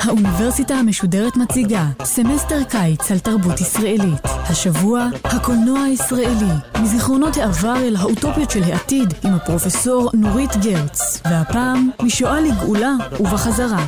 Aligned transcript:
האוניברסיטה 0.00 0.74
המשודרת 0.74 1.36
מציגה 1.36 1.84
סמסטר 2.04 2.64
קיץ 2.64 3.10
על 3.10 3.18
תרבות 3.18 3.60
ישראלית. 3.60 4.24
השבוע, 4.24 5.06
הקולנוע 5.24 5.80
הישראלי, 5.80 6.52
מזיכרונות 6.82 7.36
העבר 7.36 7.76
אל 7.76 7.96
האוטופיות 7.96 8.50
של 8.50 8.62
העתיד 8.62 9.14
עם 9.24 9.34
הפרופסור 9.34 10.10
נורית 10.14 10.50
גרץ, 10.56 11.20
והפעם 11.24 11.90
משואה 12.02 12.40
לגאולה 12.40 12.92
ובחזרה. 13.20 13.86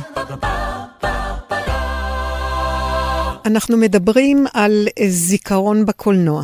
אנחנו 3.45 3.77
מדברים 3.77 4.45
על 4.53 4.87
זיכרון 5.07 5.85
בקולנוע, 5.85 6.43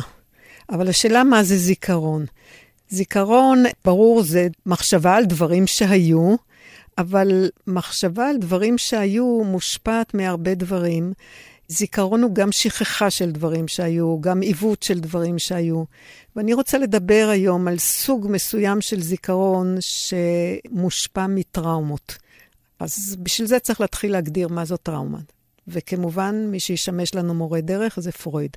אבל 0.70 0.88
השאלה 0.88 1.24
מה 1.24 1.42
זה 1.42 1.56
זיכרון? 1.56 2.26
זיכרון, 2.90 3.64
ברור, 3.84 4.22
זה 4.22 4.48
מחשבה 4.66 5.16
על 5.16 5.24
דברים 5.24 5.66
שהיו, 5.66 6.36
אבל 6.98 7.50
מחשבה 7.66 8.28
על 8.28 8.36
דברים 8.36 8.78
שהיו 8.78 9.44
מושפעת 9.44 10.14
מהרבה 10.14 10.54
דברים. 10.54 11.12
זיכרון 11.68 12.22
הוא 12.22 12.34
גם 12.34 12.52
שכחה 12.52 13.10
של 13.10 13.30
דברים 13.30 13.68
שהיו, 13.68 14.20
גם 14.20 14.40
עיוות 14.40 14.82
של 14.82 15.00
דברים 15.00 15.38
שהיו. 15.38 15.84
ואני 16.36 16.54
רוצה 16.54 16.78
לדבר 16.78 17.28
היום 17.32 17.68
על 17.68 17.78
סוג 17.78 18.26
מסוים 18.30 18.80
של 18.80 19.02
זיכרון 19.02 19.76
שמושפע 19.80 21.26
מטראומות. 21.26 22.18
אז 22.80 23.16
בשביל 23.22 23.48
זה 23.48 23.58
צריך 23.58 23.80
להתחיל 23.80 24.12
להגדיר 24.12 24.48
מה 24.48 24.64
זו 24.64 24.76
טראומה. 24.76 25.18
וכמובן, 25.68 26.46
מי 26.50 26.60
שישמש 26.60 27.14
לנו 27.14 27.34
מורה 27.34 27.60
דרך 27.60 28.00
זה 28.00 28.12
פרויד. 28.12 28.56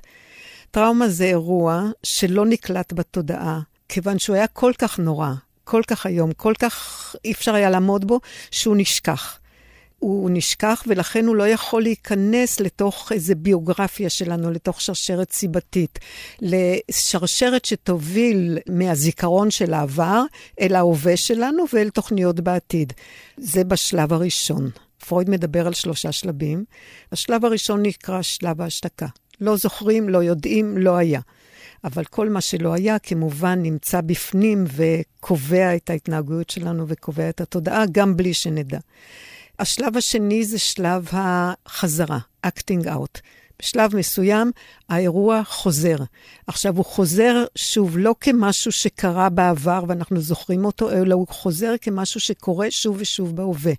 טראומה 0.70 1.08
זה 1.08 1.24
אירוע 1.24 1.90
שלא 2.02 2.46
נקלט 2.46 2.92
בתודעה, 2.92 3.60
כיוון 3.92 4.18
שהוא 4.18 4.36
היה 4.36 4.46
כל 4.46 4.72
כך 4.78 4.98
נורא, 4.98 5.32
כל 5.64 5.82
כך 5.86 6.06
היום, 6.06 6.32
כל 6.32 6.54
כך 6.58 7.16
אי 7.24 7.32
אפשר 7.32 7.54
היה 7.54 7.70
לעמוד 7.70 8.04
בו, 8.04 8.20
שהוא 8.50 8.76
נשכח. 8.76 9.38
הוא 9.98 10.30
נשכח, 10.32 10.84
ולכן 10.86 11.26
הוא 11.26 11.36
לא 11.36 11.48
יכול 11.48 11.82
להיכנס 11.82 12.60
לתוך 12.60 13.12
איזה 13.12 13.34
ביוגרפיה 13.34 14.10
שלנו, 14.10 14.50
לתוך 14.50 14.80
שרשרת 14.80 15.32
סיבתית, 15.32 15.98
לשרשרת 16.40 17.64
שתוביל 17.64 18.58
מהזיכרון 18.68 19.50
של 19.50 19.74
העבר 19.74 20.22
אל 20.60 20.74
ההווה 20.74 21.16
שלנו 21.16 21.64
ואל 21.72 21.90
תוכניות 21.90 22.40
בעתיד. 22.40 22.92
זה 23.36 23.64
בשלב 23.64 24.12
הראשון. 24.12 24.70
פרויד 25.08 25.30
מדבר 25.30 25.66
על 25.66 25.72
שלושה 25.72 26.12
שלבים. 26.12 26.64
השלב 27.12 27.44
הראשון 27.44 27.82
נקרא 27.82 28.22
שלב 28.22 28.60
ההשתקה. 28.60 29.06
לא 29.40 29.56
זוכרים, 29.56 30.08
לא 30.08 30.18
יודעים, 30.18 30.78
לא 30.78 30.96
היה. 30.96 31.20
אבל 31.84 32.04
כל 32.04 32.28
מה 32.28 32.40
שלא 32.40 32.74
היה, 32.74 32.98
כמובן, 32.98 33.62
נמצא 33.62 34.00
בפנים 34.00 34.64
וקובע 34.76 35.76
את 35.76 35.90
ההתנהגויות 35.90 36.50
שלנו 36.50 36.84
וקובע 36.88 37.28
את 37.28 37.40
התודעה, 37.40 37.84
גם 37.92 38.16
בלי 38.16 38.34
שנדע. 38.34 38.78
השלב 39.58 39.96
השני 39.96 40.44
זה 40.44 40.58
שלב 40.58 41.08
החזרה, 41.12 42.18
acting 42.46 42.84
out. 42.84 43.20
בשלב 43.62 43.96
מסוים 43.96 44.50
האירוע 44.88 45.42
חוזר. 45.44 45.96
עכשיו, 46.46 46.76
הוא 46.76 46.84
חוזר, 46.84 47.44
שוב, 47.54 47.98
לא 47.98 48.14
כמשהו 48.20 48.72
שקרה 48.72 49.28
בעבר 49.28 49.84
ואנחנו 49.88 50.20
זוכרים 50.20 50.64
אותו, 50.64 50.90
אלא 50.90 51.14
הוא 51.14 51.26
חוזר 51.28 51.74
כמשהו 51.80 52.20
שקורה 52.20 52.70
שוב 52.70 52.96
ושוב 52.98 53.36
בהווה. 53.36 53.72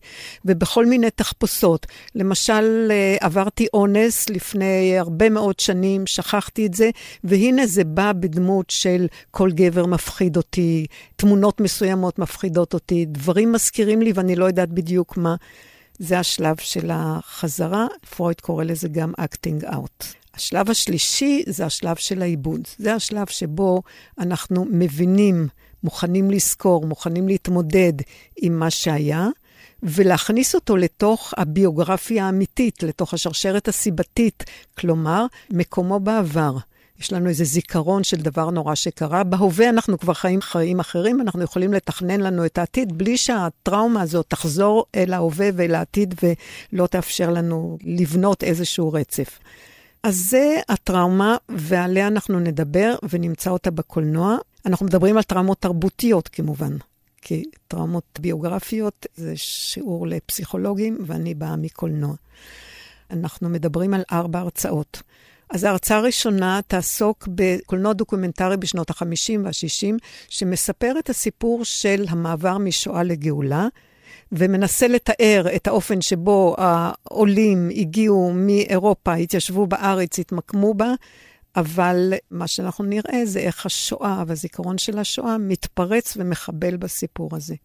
ובכל 0.45 0.85
מיני 0.85 1.11
תחפושות. 1.11 1.87
למשל, 2.15 2.87
אה, 2.91 3.17
עברתי 3.19 3.67
אונס 3.73 4.29
לפני 4.29 4.99
הרבה 4.99 5.29
מאוד 5.29 5.59
שנים, 5.59 6.07
שכחתי 6.07 6.65
את 6.65 6.73
זה, 6.73 6.89
והנה 7.23 7.67
זה 7.67 7.83
בא 7.83 8.11
בדמות 8.11 8.69
של 8.69 9.07
כל 9.31 9.51
גבר 9.51 9.85
מפחיד 9.85 10.37
אותי, 10.37 10.85
תמונות 11.15 11.61
מסוימות 11.61 12.19
מפחידות 12.19 12.73
אותי, 12.73 13.05
דברים 13.05 13.51
מזכירים 13.51 14.01
לי 14.01 14.11
ואני 14.15 14.35
לא 14.35 14.45
יודעת 14.45 14.69
בדיוק 14.69 15.17
מה. 15.17 15.35
זה 15.99 16.19
השלב 16.19 16.55
של 16.59 16.89
החזרה, 16.93 17.87
פרויד 18.15 18.41
קורא 18.41 18.63
לזה 18.63 18.87
גם 18.87 19.13
acting 19.21 19.63
out. 19.63 20.05
השלב 20.33 20.69
השלישי 20.69 21.43
זה 21.47 21.65
השלב 21.65 21.95
של 21.95 22.21
העיבוד. 22.21 22.61
זה 22.77 22.93
השלב 22.93 23.27
שבו 23.27 23.81
אנחנו 24.19 24.65
מבינים, 24.69 25.47
מוכנים 25.83 26.31
לזכור, 26.31 26.85
מוכנים 26.85 27.27
להתמודד 27.27 27.93
עם 28.37 28.59
מה 28.59 28.69
שהיה, 28.69 29.27
ולהכניס 29.83 30.55
אותו 30.55 30.77
לתוך 30.77 31.33
הביוגרפיה 31.37 32.25
האמיתית, 32.25 32.83
לתוך 32.83 33.13
השרשרת 33.13 33.67
הסיבתית, 33.67 34.43
כלומר, 34.77 35.25
מקומו 35.49 35.99
בעבר. 35.99 36.57
יש 36.99 37.13
לנו 37.13 37.29
איזה 37.29 37.43
זיכרון 37.43 38.03
של 38.03 38.17
דבר 38.17 38.49
נורא 38.49 38.75
שקרה. 38.75 39.23
בהווה 39.23 39.69
אנחנו 39.69 39.99
כבר 39.99 40.13
חיים 40.13 40.41
חיים 40.41 40.79
אחרים, 40.79 41.21
אנחנו 41.21 41.43
יכולים 41.43 41.73
לתכנן 41.73 42.21
לנו 42.21 42.45
את 42.45 42.57
העתיד 42.57 42.97
בלי 42.97 43.17
שהטראומה 43.17 44.01
הזאת 44.01 44.25
תחזור 44.27 44.85
אל 44.95 45.13
ההווה 45.13 45.49
ואל 45.53 45.75
העתיד 45.75 46.15
ולא 46.23 46.87
תאפשר 46.87 47.29
לנו 47.29 47.77
לבנות 47.83 48.43
איזשהו 48.43 48.93
רצף. 48.93 49.39
אז 50.03 50.25
זה 50.29 50.59
הטראומה, 50.69 51.37
ועליה 51.49 52.07
אנחנו 52.07 52.39
נדבר 52.39 52.95
ונמצא 53.09 53.49
אותה 53.49 53.71
בקולנוע. 53.71 54.37
אנחנו 54.65 54.85
מדברים 54.85 55.17
על 55.17 55.23
טראומות 55.23 55.61
תרבותיות 55.61 56.27
כמובן, 56.27 56.77
כי 57.21 57.43
טראומות 57.67 58.19
ביוגרפיות 58.19 59.05
זה 59.15 59.33
שיעור 59.35 60.07
לפסיכולוגים, 60.07 60.97
ואני 61.05 61.33
באה 61.33 61.55
מקולנוע. 61.55 62.13
אנחנו 63.11 63.49
מדברים 63.49 63.93
על 63.93 64.03
ארבע 64.11 64.39
הרצאות. 64.39 65.01
אז 65.49 65.63
ההרצאה 65.63 65.97
הראשונה 65.97 66.59
תעסוק 66.67 67.27
בקולנוע 67.35 67.93
דוקומנטרי 67.93 68.57
בשנות 68.57 68.89
ה-50 68.89 69.39
וה-60, 69.43 69.97
שמספר 70.29 70.93
את 70.99 71.09
הסיפור 71.09 71.65
של 71.65 72.05
המעבר 72.09 72.57
משואה 72.57 73.03
לגאולה, 73.03 73.67
ומנסה 74.31 74.87
לתאר 74.87 75.45
את 75.55 75.67
האופן 75.67 76.01
שבו 76.01 76.55
העולים 76.57 77.69
הגיעו 77.75 78.31
מאירופה, 78.35 79.13
התיישבו 79.13 79.67
בארץ, 79.67 80.19
התמקמו 80.19 80.73
בה, 80.73 80.93
אבל 81.55 82.13
מה 82.31 82.47
שאנחנו 82.47 82.83
נראה 82.83 83.25
זה 83.25 83.39
איך 83.39 83.65
השואה 83.65 84.23
והזיכרון 84.27 84.77
של 84.77 84.99
השואה 84.99 85.37
מתפרץ 85.37 86.13
ומחבל 86.17 86.77
בסיפור 86.77 87.35
הזה. 87.35 87.55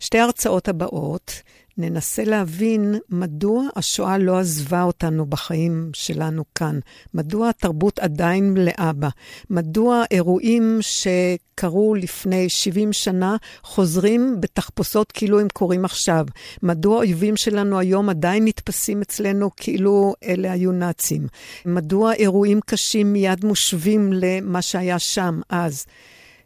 שתי 0.00 0.18
ההרצאות 0.18 0.68
הבאות 0.68 1.42
ננסה 1.78 2.24
להבין 2.24 2.94
מדוע 3.10 3.62
השואה 3.76 4.18
לא 4.18 4.38
עזבה 4.38 4.82
אותנו 4.82 5.26
בחיים 5.26 5.90
שלנו 5.92 6.44
כאן. 6.54 6.78
מדוע 7.14 7.48
התרבות 7.48 7.98
עדיין 7.98 8.54
מלאה 8.54 8.90
בה. 8.96 9.08
מדוע 9.50 10.04
אירועים 10.10 10.78
שקרו 10.80 11.94
לפני 11.94 12.48
70 12.48 12.92
שנה 12.92 13.36
חוזרים 13.62 14.36
בתחפושות 14.40 15.12
כאילו 15.12 15.40
הם 15.40 15.48
קורים 15.52 15.84
עכשיו. 15.84 16.26
מדוע 16.62 16.94
האויבים 16.96 17.36
שלנו 17.36 17.78
היום 17.78 18.08
עדיין 18.08 18.44
נתפסים 18.44 19.02
אצלנו 19.02 19.50
כאילו 19.56 20.14
אלה 20.24 20.52
היו 20.52 20.72
נאצים. 20.72 21.26
מדוע 21.66 22.12
אירועים 22.12 22.60
קשים 22.66 23.12
מיד 23.12 23.44
מושווים 23.44 24.12
למה 24.12 24.62
שהיה 24.62 24.98
שם 24.98 25.40
אז. 25.48 25.86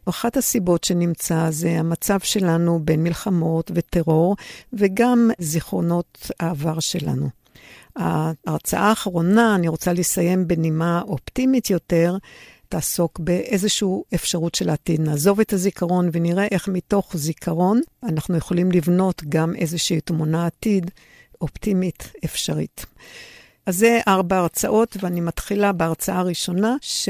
אחת 0.09 0.37
הסיבות 0.37 0.83
שנמצא 0.83 1.51
זה 1.51 1.69
המצב 1.69 2.19
שלנו 2.19 2.79
בין 2.83 3.03
מלחמות 3.03 3.71
וטרור, 3.75 4.35
וגם 4.73 5.31
זיכרונות 5.39 6.31
העבר 6.39 6.79
שלנו. 6.79 7.29
ההרצאה 7.95 8.89
האחרונה, 8.89 9.55
אני 9.55 9.67
רוצה 9.67 9.93
לסיים 9.93 10.47
בנימה 10.47 11.01
אופטימית 11.07 11.69
יותר, 11.69 12.17
תעסוק 12.69 13.19
באיזושהי 13.19 13.87
אפשרות 14.15 14.55
של 14.55 14.69
העתיד. 14.69 15.01
נעזוב 15.01 15.39
את 15.39 15.53
הזיכרון 15.53 16.09
ונראה 16.13 16.47
איך 16.51 16.67
מתוך 16.67 17.17
זיכרון 17.17 17.81
אנחנו 18.03 18.37
יכולים 18.37 18.71
לבנות 18.71 19.23
גם 19.29 19.55
איזושהי 19.55 20.01
תמונה 20.01 20.45
עתיד 20.45 20.91
אופטימית 21.41 22.11
אפשרית. 22.25 22.85
אז 23.65 23.77
זה 23.77 23.99
ארבע 24.07 24.37
הרצאות, 24.37 24.97
ואני 24.99 25.21
מתחילה 25.21 25.71
בהרצאה 25.71 26.19
הראשונה, 26.19 26.75
ש... 26.81 27.09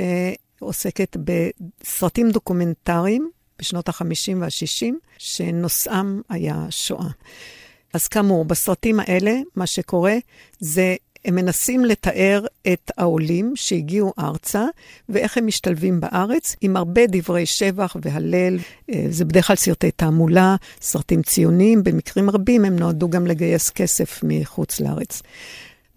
עוסקת 0.59 1.18
בסרטים 1.24 2.31
דוקומנטריים 2.31 3.30
בשנות 3.60 3.89
ה-50 3.89 4.38
וה-60, 4.38 4.94
שנושאם 5.18 6.22
היה 6.30 6.66
שואה. 6.69 7.07
אז 7.94 8.07
כאמור, 8.07 8.45
בסרטים 8.45 9.00
האלה, 9.00 9.39
מה 9.56 9.68
שקורה 9.68 10.16
זה 10.60 10.95
הם 11.25 11.36
מנסים 11.36 11.86
לתאר 11.86 12.45
את 12.74 12.92
העולים 12.98 13.54
שהגיעו 13.56 14.13
ארצה 14.19 14.66
ואיך 15.10 15.38
הם 15.38 15.48
משתלבים 15.48 16.00
בארץ, 16.00 16.56
עם 16.62 16.78
הרבה 16.78 17.01
דברי 17.07 17.45
שבח 17.45 17.95
והלל. 18.01 18.57
אה, 18.89 19.06
זה 19.10 19.25
בדרך 19.25 19.48
כלל 19.48 19.56
סרטי 19.56 19.92
תעמולה, 19.92 20.56
סרטים 20.81 21.22
ציוניים, 21.22 21.83
במקרים 21.83 22.30
רבים 22.30 22.66
הם 22.66 22.80
נועדו 22.80 23.10
גם 23.10 23.28
לגייס 23.28 23.69
כסף 23.69 24.19
מחוץ 24.24 24.80
לארץ. 24.80 25.22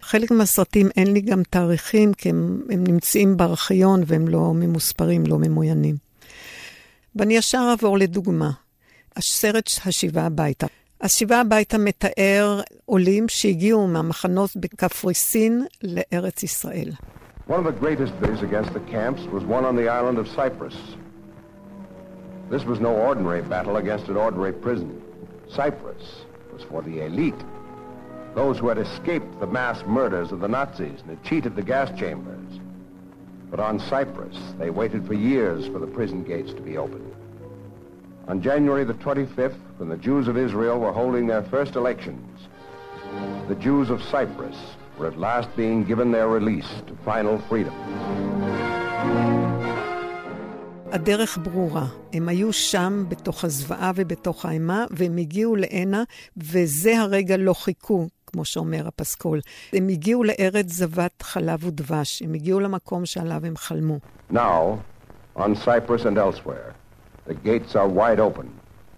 חלק 0.03 0.31
מהסרטים 0.31 0.89
אין 0.97 1.13
לי 1.13 1.21
גם 1.21 1.43
תאריכים, 1.49 2.13
כי 2.13 2.29
הם, 2.29 2.61
הם 2.69 2.83
נמצאים 2.87 3.37
בארכיון 3.37 4.03
והם 4.07 4.27
לא 4.27 4.51
ממוספרים, 4.55 5.25
לא 5.25 5.37
ממוינים. 5.39 5.95
ואני 7.15 7.37
ישר 7.37 7.67
אעבור 7.69 7.97
לדוגמה. 7.97 8.51
הסרט 9.15 9.69
השיבה 9.85 10.25
הביתה. 10.25 10.67
השיבה 11.01 11.41
הביתה 11.41 11.77
מתאר 11.77 12.61
עולים 12.85 13.29
שהגיעו 13.29 13.87
מהמחנות 13.87 14.49
בקפריסין 14.55 15.65
לארץ 15.83 16.43
ישראל. 16.43 16.91
One 17.47 17.59
of 17.59 17.65
the 17.65 17.79
greatest 17.85 18.13
days 18.21 18.41
against 18.41 18.71
the 18.73 18.83
camps 18.91 19.21
was 19.33 19.43
one 19.43 19.65
on 19.65 19.75
the 19.75 19.89
island 19.89 20.17
of 20.17 20.27
Cyprus. 20.39 20.77
This 22.49 22.63
was 22.65 22.79
no 22.79 22.93
ordinary 23.09 23.41
battle 23.41 23.75
against 23.77 24.07
an 24.07 24.17
ordinary 24.25 24.53
prison. 24.53 24.89
Cyprus 25.49 26.03
was 26.53 26.63
for 26.69 26.81
the 26.81 26.95
elite, 27.07 27.41
those 28.34 28.58
who 28.58 28.68
had 28.68 28.78
escaped 28.78 29.40
the 29.40 29.46
mass 29.46 29.82
murders 29.86 30.32
of 30.32 30.40
the 30.40 30.48
Nazis 30.48 31.00
and 31.00 31.10
had 31.10 31.24
cheated 31.24 31.56
the 31.56 31.62
gas 31.62 31.90
chambers. 31.98 32.60
But 33.50 33.60
on 33.60 33.80
Cyprus, 33.80 34.36
they 34.58 34.70
waited 34.70 35.06
for 35.06 35.14
years 35.14 35.66
for 35.66 35.78
the 35.78 35.86
prison 35.86 36.22
gates 36.22 36.52
to 36.52 36.60
be 36.60 36.76
opened. 36.76 37.14
On 38.28 38.42
January 38.42 38.84
the 38.84 38.94
25th, 38.94 39.58
when 39.78 39.88
the 39.88 39.96
Jews 39.96 40.28
of 40.28 40.36
Israel 40.36 40.78
were 40.78 40.92
holding 40.92 41.26
their 41.26 41.42
first 41.44 41.76
elections, 41.76 42.48
the 43.48 43.54
Jews 43.54 43.88
of 43.90 44.02
Cyprus 44.02 44.56
were 44.98 45.06
at 45.06 45.18
last 45.18 45.48
being 45.56 45.84
given 45.84 46.12
their 46.12 46.28
release 46.28 46.70
to 46.86 46.94
final 47.04 47.38
freedom. 47.48 47.74
הדרך 50.92 51.38
ברורה. 51.42 51.86
הם 52.12 52.28
היו 52.28 52.52
שם 52.52 53.04
בתוך 53.08 53.44
הזוועה 53.44 53.92
ובתוך 53.94 54.46
האימה, 54.46 54.86
והם 54.90 55.16
הגיעו 55.16 55.56
להנה, 55.56 56.02
וזה 56.36 57.00
הרגע 57.00 57.36
לא 57.36 57.52
חיכו, 57.54 58.08
כמו 58.32 58.44
שאומר 58.44 58.88
הפסקול. 58.88 59.40
הם 59.72 59.88
הגיעו 59.88 60.24
לארץ 60.24 60.66
זבת 60.66 61.22
חלב 61.22 61.64
ודבש, 61.64 62.22
הם 62.22 62.34
הגיעו 62.34 62.60
למקום 62.60 63.06
שעליו 63.06 63.46
הם 63.46 63.56
חלמו. 63.56 63.98
Now, 64.32 64.78
on 65.36 65.54
Cyprus 65.54 66.04
and 66.04 66.18
elsewhere, 66.18 66.74
the 67.26 67.34
gates 67.34 67.76
are 67.76 67.88
wide 67.88 68.20
open. 68.20 68.48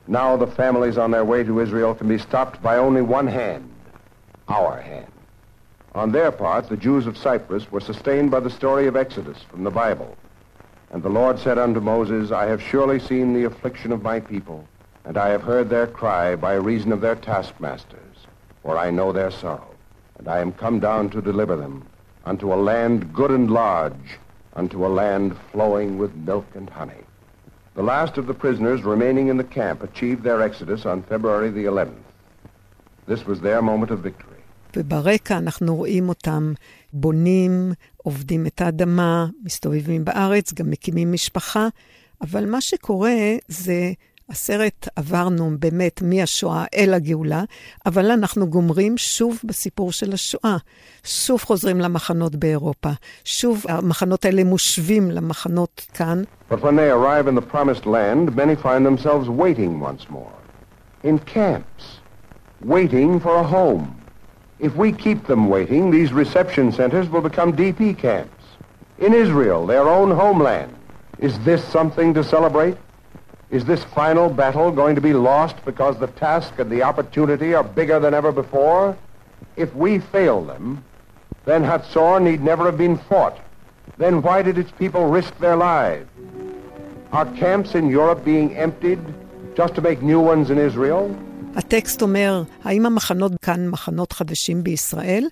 Now 0.08 0.37
the 0.37 0.47
families 0.47 0.99
on 0.99 1.11
their 1.11 1.25
way 1.25 1.44
to 1.44 1.61
Israel 1.61 1.94
can 1.94 2.08
be 2.08 2.19
stopped 2.19 2.62
by 2.62 2.79
only 2.79 3.02
one 3.02 3.26
hand, 3.26 3.70
our 4.49 4.81
hand. 4.81 5.12
On 5.94 6.12
their 6.12 6.32
part, 6.32 6.69
the 6.69 6.76
Jews 6.76 7.06
of 7.06 7.17
Cyprus 7.17 7.70
were 7.73 7.81
sustained 7.81 8.31
by 8.31 8.41
the 8.41 8.50
story 8.50 8.87
of 8.87 8.97
Exodus 8.97 9.38
from 9.50 9.64
the 9.64 9.70
Bible. 9.70 10.17
And 10.91 11.02
the 11.02 11.08
Lord 11.08 11.38
said 11.38 11.58
unto 11.58 11.81
Moses, 11.81 12.32
I 12.32 12.47
have 12.47 12.62
surely 12.62 12.99
seen 12.99 13.32
the 13.32 13.44
affliction 13.44 13.93
of 13.93 14.02
my 14.02 14.19
people, 14.19 14.67
and 15.05 15.17
I 15.17 15.29
have 15.29 15.43
heard 15.43 15.69
their 15.69 15.87
cry 15.87 16.37
by 16.37 16.55
reason 16.55 16.93
of 16.93 17.00
their 17.00 17.17
taskmasters, 17.17 18.13
For 18.65 18.73
I 18.85 18.89
know 18.97 19.09
their 19.12 19.31
sorrow. 19.41 19.71
And 20.17 20.27
I 20.35 20.39
am 20.39 20.51
come 20.63 20.77
down 20.89 21.03
to 21.12 21.21
deliver 21.31 21.56
them 21.63 21.75
unto 22.31 22.47
a 22.51 22.59
land 22.69 23.13
good 23.19 23.31
and 23.38 23.47
large, 23.63 24.07
unto 24.62 24.77
a 24.88 24.91
land 25.01 25.27
flowing 25.51 25.89
with 26.01 26.12
milk 26.29 26.47
and 26.59 26.67
honey. 26.79 27.03
The 27.79 27.88
last 27.94 28.13
of 28.17 28.25
the 28.25 28.38
prisoners 28.44 28.79
remaining 28.94 29.27
in 29.31 29.38
the 29.38 29.50
camp 29.59 29.83
achieved 29.89 30.23
their 30.23 30.41
exodus 30.41 30.81
on 30.85 31.03
February 31.12 31.50
the 31.51 31.65
11th. 31.65 32.07
This 33.12 33.21
was 33.29 33.38
their 33.41 33.62
moment 33.62 33.91
of 33.91 34.00
victory. 34.00 34.31
וברקע 34.77 35.38
אנחנו 35.38 35.75
רואים 35.75 36.09
אותם 36.09 36.53
בונים, 36.94 37.71
עובדים 37.97 38.47
את 38.47 38.62
האדמה, 38.62 39.27
מסתובבים 39.44 40.06
בארץ, 40.06 40.53
גם 40.53 40.69
מקימים 40.69 41.12
משפחה, 41.12 41.67
אבל 42.21 42.45
מה 42.50 42.62
שקורה 42.62 43.15
זה, 43.47 43.91
הסרט 44.30 44.88
עברנו 44.95 45.51
באמת 45.60 46.01
מהשואה 46.01 46.66
אל 46.75 46.94
הגאולה, 46.94 47.44
אבל 47.86 48.12
אנחנו 48.12 48.48
גומרים 48.48 48.98
שוב 48.98 49.39
בסיפור 49.44 49.92
של 49.92 50.13
השואה. 50.13 50.57
שוב 51.04 51.42
חוזרים 51.44 51.80
למחנות 51.80 52.36
באירופה, 52.36 52.89
שוב 53.24 53.63
המחנות 53.69 54.25
האלה 54.25 54.44
מושווים 54.44 55.12
למחנות 55.12 55.88
כאן. 55.94 56.24
But 56.50 56.62
when 56.62 56.75
they 56.75 56.89
arrive 56.89 57.27
in 57.27 57.36
the 57.36 57.56
promised 57.56 57.86
land, 57.86 58.36
many 58.36 58.56
find 58.56 58.86
themselves 58.86 59.30
waiting 59.30 59.80
once 59.80 60.10
more. 60.10 60.38
In 61.04 61.19
camps, 61.19 61.83
waiting 62.66 63.19
for 63.19 63.36
a 63.36 63.44
home. 63.44 63.86
If 64.60 64.75
we 64.75 64.92
keep 64.92 65.27
them 65.27 65.50
waiting, 65.56 65.92
these 65.92 66.12
reception 66.13 66.72
centers 66.72 67.07
will 67.12 67.25
become 67.30 67.50
DP 67.62 67.81
camps. 68.07 68.44
In 69.06 69.13
Israel, 69.13 69.62
their 69.68 69.88
own 69.98 70.10
homeland. 70.24 70.72
Is 71.27 71.33
this 71.48 71.62
something 71.77 72.10
to 72.18 72.24
celebrate? 72.24 72.77
Is 73.50 73.64
this 73.64 73.82
final 73.82 74.29
battle 74.31 74.70
going 74.70 74.94
to 74.94 75.00
be 75.00 75.12
lost 75.12 75.56
because 75.64 75.99
the 75.99 76.06
task 76.06 76.58
and 76.58 76.70
the 76.70 76.82
opportunity 76.82 77.52
are 77.55 77.64
bigger 77.64 77.99
than 77.99 78.14
ever 78.14 78.31
before? 78.31 78.97
If 79.56 79.75
we 79.75 79.99
fail 79.99 80.44
them, 80.44 80.85
then 81.44 81.64
Hatzor 81.64 82.23
need 82.23 82.43
never 82.43 82.64
have 82.67 82.79
been 82.79 82.97
fought. 82.97 83.37
Then 83.99 84.23
why 84.23 84.43
did 84.43 84.56
its 84.56 84.73
people 84.82 85.05
risk 85.19 85.37
their 85.38 85.56
lives? 85.56 86.08
Are 87.12 87.26
camps 87.44 87.75
in 87.75 87.85
Europe 87.91 88.25
being 88.25 88.56
emptied 88.56 89.00
just 89.56 89.75
to 89.75 89.81
make 89.81 90.00
new 90.00 90.20
ones 90.20 90.50
in 90.50 90.58
Israel? 90.58 91.11
הטקסט 91.56 92.02
אומר, 92.02 92.43
האם 92.64 92.87
המחנות 92.87 93.32
כאן 93.43 93.69
מחנות 93.69 94.12
חדשים 94.12 94.64
בישראל? 94.64 95.29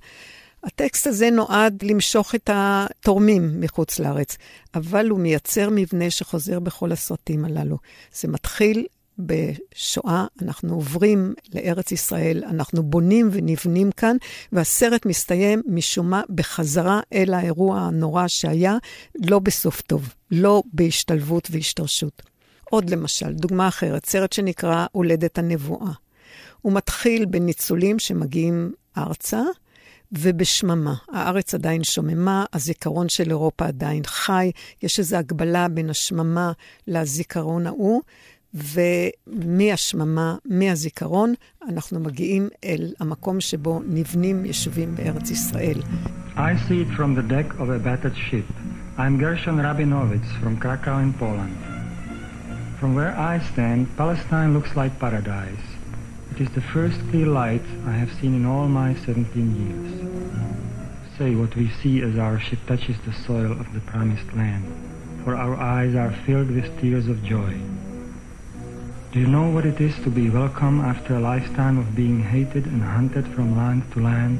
הטקסט 0.63 1.07
הזה 1.07 1.29
נועד 1.29 1.83
למשוך 1.83 2.35
את 2.35 2.49
התורמים 2.53 3.61
מחוץ 3.61 3.99
לארץ, 3.99 4.37
אבל 4.75 5.09
הוא 5.09 5.19
מייצר 5.19 5.69
מבנה 5.71 6.09
שחוזר 6.09 6.59
בכל 6.59 6.91
הסרטים 6.91 7.45
הללו. 7.45 7.77
זה 8.13 8.27
מתחיל 8.27 8.85
בשואה, 9.19 10.25
אנחנו 10.41 10.73
עוברים 10.75 11.33
לארץ 11.53 11.91
ישראל, 11.91 12.43
אנחנו 12.43 12.83
בונים 12.83 13.29
ונבנים 13.31 13.91
כאן, 13.91 14.17
והסרט 14.51 15.05
מסתיים 15.05 15.61
משום 15.67 16.09
מה 16.09 16.21
בחזרה 16.35 17.01
אל 17.13 17.33
האירוע 17.33 17.79
הנורא 17.79 18.27
שהיה, 18.27 18.77
לא 19.15 19.39
בסוף 19.39 19.81
טוב, 19.81 20.13
לא 20.31 20.63
בהשתלבות 20.73 21.47
והשתרשות. 21.51 22.21
עוד 22.69 22.89
למשל, 22.89 23.33
דוגמה 23.33 23.67
אחרת, 23.67 24.05
סרט 24.05 24.33
שנקרא 24.33 24.85
הולדת 24.91 25.37
הנבואה. 25.37 25.91
הוא 26.61 26.73
מתחיל 26.73 27.25
בניצולים 27.25 27.99
שמגיעים 27.99 28.71
ארצה 28.97 29.41
ובשממה. 30.13 30.93
הארץ 31.11 31.53
עדיין 31.53 31.83
שוממה, 31.83 32.45
הזיכרון 32.53 33.09
של 33.09 33.29
אירופה 33.29 33.65
עדיין 33.65 34.03
חי, 34.05 34.51
יש 34.83 34.99
איזו 34.99 35.17
הגבלה 35.17 35.67
בין 35.67 35.89
השממה 35.89 36.51
לזיכרון 36.87 37.67
ההוא, 37.67 38.01
ומהשממה, 38.53 40.35
מהזיכרון, 40.45 41.33
אנחנו 41.69 41.99
מגיעים 41.99 42.49
אל 42.63 42.93
המקום 42.99 43.41
שבו 43.41 43.81
נבנים 43.87 44.45
יישובים 44.45 44.95
בארץ 44.95 45.29
ישראל. 45.29 45.81
I 46.35 46.55
see 46.67 46.81
it 46.81 46.89
from 46.97 47.15
the 47.15 47.21
deck 47.21 47.59
of 47.59 47.69
a 47.69 47.79
battered 47.79 48.17
ship. 48.29 48.45
I'm 48.97 49.17
Gershon 49.17 49.57
Rabinovitz 49.57 50.29
from 50.41 50.53
Krakow 50.63 50.97
in 51.05 51.13
Poland. 51.13 51.57
From 52.79 52.95
where 52.97 53.13
I 53.33 53.39
stand, 53.51 53.81
Palestine 53.97 54.53
looks 54.55 54.75
like 54.75 54.99
paradise. 54.99 55.65
It 56.33 56.41
is 56.41 56.49
the 56.49 56.61
first 56.61 56.99
clear 57.11 57.27
light 57.27 57.61
I 57.85 57.91
have 57.91 58.11
seen 58.19 58.33
in 58.33 58.43
all 58.43 58.67
my 58.67 58.95
17 58.95 59.53
years. 59.53 61.15
Say 61.15 61.35
what 61.35 61.55
we 61.55 61.69
see 61.69 62.01
as 62.01 62.17
our 62.17 62.39
ship 62.39 62.57
touches 62.65 62.97
the 63.05 63.13
soil 63.13 63.51
of 63.51 63.71
the 63.71 63.81
promised 63.81 64.33
land, 64.33 64.65
for 65.23 65.35
our 65.35 65.55
eyes 65.55 65.93
are 65.93 66.11
filled 66.25 66.49
with 66.49 66.81
tears 66.81 67.07
of 67.07 67.23
joy. 67.23 67.59
Do 69.11 69.19
you 69.19 69.27
know 69.27 69.47
what 69.51 69.67
it 69.67 69.79
is 69.79 69.93
to 69.97 70.09
be 70.09 70.31
welcome 70.31 70.81
after 70.81 71.17
a 71.17 71.19
lifetime 71.19 71.77
of 71.77 71.95
being 71.95 72.23
hated 72.23 72.65
and 72.65 72.81
hunted 72.81 73.27
from 73.27 73.55
land 73.55 73.83
to 73.91 73.99
land? 73.99 74.39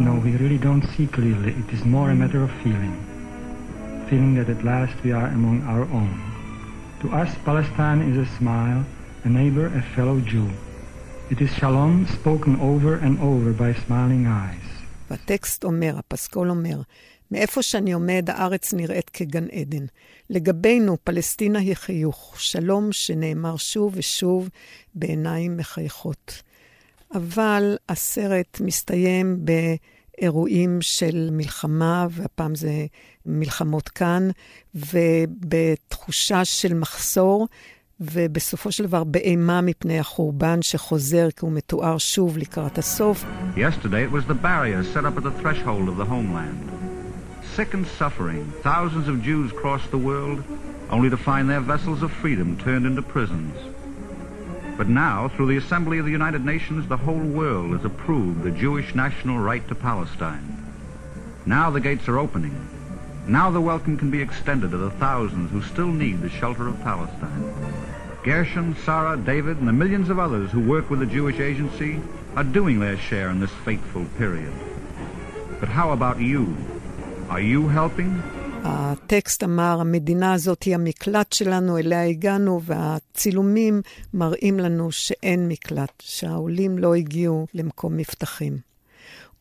No, 0.00 0.14
we 0.14 0.38
really 0.38 0.56
don't 0.56 0.88
see 0.96 1.08
clearly. 1.08 1.52
It 1.52 1.74
is 1.74 1.84
more 1.84 2.10
a 2.10 2.14
matter 2.14 2.42
of 2.42 2.50
feeling. 2.62 2.96
Feeling 4.08 4.36
that 4.36 4.48
at 4.48 4.64
last 4.64 4.94
we 5.04 5.12
are 5.12 5.26
among 5.26 5.60
our 5.64 5.82
own. 5.82 6.18
To 7.02 7.10
us, 7.10 7.36
Palestine 7.44 8.00
is 8.00 8.16
a 8.16 8.36
smile, 8.38 8.86
a 9.24 9.28
neighbor, 9.28 9.66
a 9.66 9.82
fellow 9.96 10.18
Jew. 10.30 10.48
It 11.30 11.40
is 11.40 11.50
shalom 11.60 12.06
spoken 12.18 12.54
over 12.70 12.94
and 13.06 13.14
over 13.20 13.52
by 13.52 13.72
smiling 13.86 14.26
eyes. 14.26 14.68
והטקסט 15.10 15.64
אומר, 15.64 15.98
הפסקול 15.98 16.50
אומר, 16.50 16.80
מאיפה 17.30 17.62
שאני 17.62 17.92
עומד, 17.92 18.30
הארץ 18.30 18.72
נראית 18.74 19.10
כגן 19.10 19.46
עדן. 19.52 19.84
לגבינו, 20.30 20.96
פלסטינה 21.04 21.58
היא 21.58 21.74
חיוך, 21.74 22.34
שלום 22.38 22.92
שנאמר 22.92 23.56
שוב 23.56 23.92
ושוב 23.96 24.48
בעיניים 24.94 25.56
מחייכות. 25.56 26.42
אבל 27.14 27.76
הסרט 27.88 28.60
מסתיים 28.60 29.44
באירועים 29.44 30.78
של 30.80 31.28
מלחמה, 31.32 32.06
והפעם 32.10 32.54
זה 32.54 32.86
מלחמות 33.26 33.88
כאן, 33.88 34.28
ובתחושה 34.74 36.44
של 36.44 36.74
מחסור. 36.74 37.48
ובסופו 38.01 38.71
של 38.71 38.83
דבר 38.83 39.03
באימה 39.03 39.61
מפני 39.61 39.99
החורבן 39.99 40.61
שחוזר 40.61 41.27
כי 41.31 41.45
הוא 41.45 41.51
מתואר 41.51 41.97
שוב 41.97 42.37
לקראת 42.37 42.77
הסוף. 42.77 43.25
Yesterday 43.55 44.03
it 44.03 44.11
was 44.11 44.25
the 44.27 44.39
barriers 44.43 44.87
set 44.93 45.05
up 45.05 45.17
at 45.17 45.23
the 45.23 45.41
threshold 45.41 45.89
of 45.89 45.97
the 45.97 46.05
homeland. 46.05 46.59
Sick 47.55 47.73
and 47.73 47.87
suffering, 47.99 48.43
thousands 48.61 49.07
of 49.07 49.23
Jews 49.23 49.51
crossed 49.51 49.89
the 49.89 50.05
world 50.09 50.43
only 50.91 51.09
to 51.09 51.17
find 51.17 51.49
their 51.49 51.65
vessels 51.73 52.03
of 52.03 52.11
freedom 52.11 52.57
turned 52.57 52.85
into 52.85 53.01
prisons. 53.01 53.55
But 54.77 54.89
now, 54.89 55.27
through 55.27 55.47
the 55.47 55.57
Assembly 55.57 55.97
of 55.97 56.05
the 56.05 56.11
United 56.11 56.45
Nations, 56.45 56.87
the 56.87 57.03
whole 57.05 57.27
world 57.41 57.71
has 57.75 57.83
approved 57.83 58.43
the 58.43 58.51
Jewish 58.51 58.93
national 58.93 59.39
right 59.39 59.67
to 59.69 59.75
Palestine. 59.89 60.47
Now 61.47 61.71
the 61.71 61.79
gates 61.79 62.07
are 62.07 62.19
opening. 62.19 62.55
Now 63.27 63.49
the 63.49 63.59
welcome 63.59 63.97
can 63.97 64.11
be 64.11 64.21
extended 64.21 64.71
to 64.71 64.77
the 64.77 64.91
thousands 64.91 65.51
who 65.51 65.61
still 65.63 65.87
need 65.87 66.21
the 66.21 66.29
shelter 66.29 66.67
of 66.67 66.79
Palestine. 66.81 67.43
Gershon, 68.24 68.76
Sarah, 68.86 69.16
David, 69.16 69.56
and 69.58 69.66
the 69.66 69.72
millions 69.72 70.08
of 70.08 70.20
others 70.20 70.48
who 70.52 70.60
work 70.60 70.90
with 70.90 71.00
the 71.00 71.06
Jewish 71.06 71.40
Agency 71.40 72.00
are 72.36 72.44
doing 72.44 72.78
their 72.78 72.96
share 72.96 73.28
in 73.30 73.40
this 73.40 73.50
fateful 73.64 74.04
period. 74.16 74.52
But 75.58 75.68
how 75.68 75.90
about 75.90 76.20
you? 76.20 76.42
Are 77.28 77.40
you 77.40 77.66
helping? 77.68 78.22
הטקסט 78.64 79.44
אמר, 79.44 79.80
המדינה 79.80 80.32
הזאת 80.32 80.62
היא 80.62 80.74
המקלט 80.74 81.32
שלנו, 81.32 81.78
אליה 81.78 82.04
הגענו, 82.04 82.60
והצילומים 82.62 83.82
מראים 84.14 84.60
לנו 84.60 84.92
שאין 84.92 85.48
מקלט, 85.48 85.92
שהעולים 86.00 86.78
לא 86.78 86.94
הגיעו 86.94 87.46
למקום 87.54 87.96
מבטחים. 87.96 88.71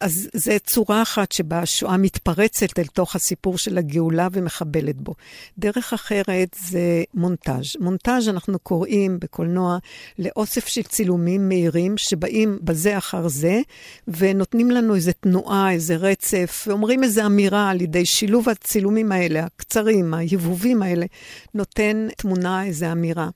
אז 0.02 0.30
זו 0.34 0.52
צורה 0.64 1.02
אחת 1.02 1.32
שבה 1.32 1.60
השואה 1.60 1.98
מתפרצת 1.98 2.80
אל 2.80 2.86
תוך 2.86 3.16
הסיפור 3.16 3.58
של 3.58 3.78
הגאולה 3.78 4.28
ומחבלת 4.32 4.96
בו. 4.96 5.14
דרך 5.58 5.94
אחרת 5.94 6.56
זה 6.70 7.04
מונטאז'. 7.14 7.76
מונטאז' 7.80 8.30
אנחנו 8.30 8.60
קוראים 8.60 9.20
בקולנוע 9.20 9.78
לאוסף 10.20 10.68
של 10.68 10.84
צילומים 10.84 11.50
מהירים 11.50 11.98
שבאים 11.98 12.60
בזה 12.62 12.98
אחר 12.98 13.28
זה, 13.28 13.62
ונותנים 14.08 14.72
לנו 14.72 14.96
איזו 14.96 15.12
תנועה, 15.20 15.72
איזה 15.72 15.96
רצף, 15.96 16.66
ואומרים 16.68 17.04
איזו 17.04 17.26
אמירה 17.26 17.70
על 17.70 17.82
ידי 17.82 18.06
שילוב 18.06 18.50
הצילומים 18.50 19.12
האלה, 19.12 19.44
הקצרים, 19.44 20.14
היבובים 20.14 20.84
האלה, 20.84 21.06
נותן 21.54 22.08
תמונה, 22.18 22.66
איזו 22.66 22.92
אמירה. 22.92 23.30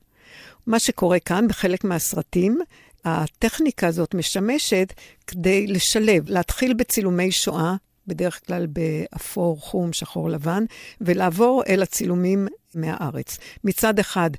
מה 0.68 0.80
שקורה 0.80 1.20
כאן 1.20 1.48
בחלק 1.48 1.84
מהסרטים, 1.84 2.60
הטכניקה 3.06 3.88
הזאת 3.88 4.14
משמשת 4.14 4.94
כדי 5.28 5.68
לשלב, 5.68 6.30
להתחיל 6.30 6.74
בצילומי 6.74 7.32
שואה, 7.32 7.76
בדרך 8.08 8.48
כלל 8.48 8.68
באפור, 8.68 9.62
חום, 9.62 9.94
שחור, 9.94 10.30
לבן, 10.30 10.64
ולעבור 11.02 11.64
אל 11.68 11.82
הצילומים 11.82 12.48
מהארץ. 12.76 13.38
מצד 13.64 14.00
אחד, 14.00 14.30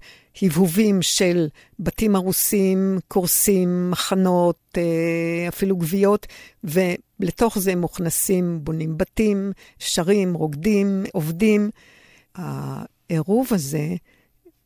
הבהובים 0.42 1.02
של 1.02 1.49
בתים 1.78 2.16
הרוסים, 2.16 2.99
קורסים, 3.08 3.90
מחנות, 3.90 4.58
אה, 4.76 5.49
אפילו 5.49 5.76
גוויות, 5.76 6.26
ולתוך 6.64 7.58
זה 7.58 7.76
מוכנסים, 7.76 8.64
בונים 8.64 8.99
בתים, 8.99 9.52
שרים, 9.78 10.35
רוקדים, 10.35 11.04
עובדים. 11.12 11.70
העירוב 12.35 13.49
הזה 13.50 13.88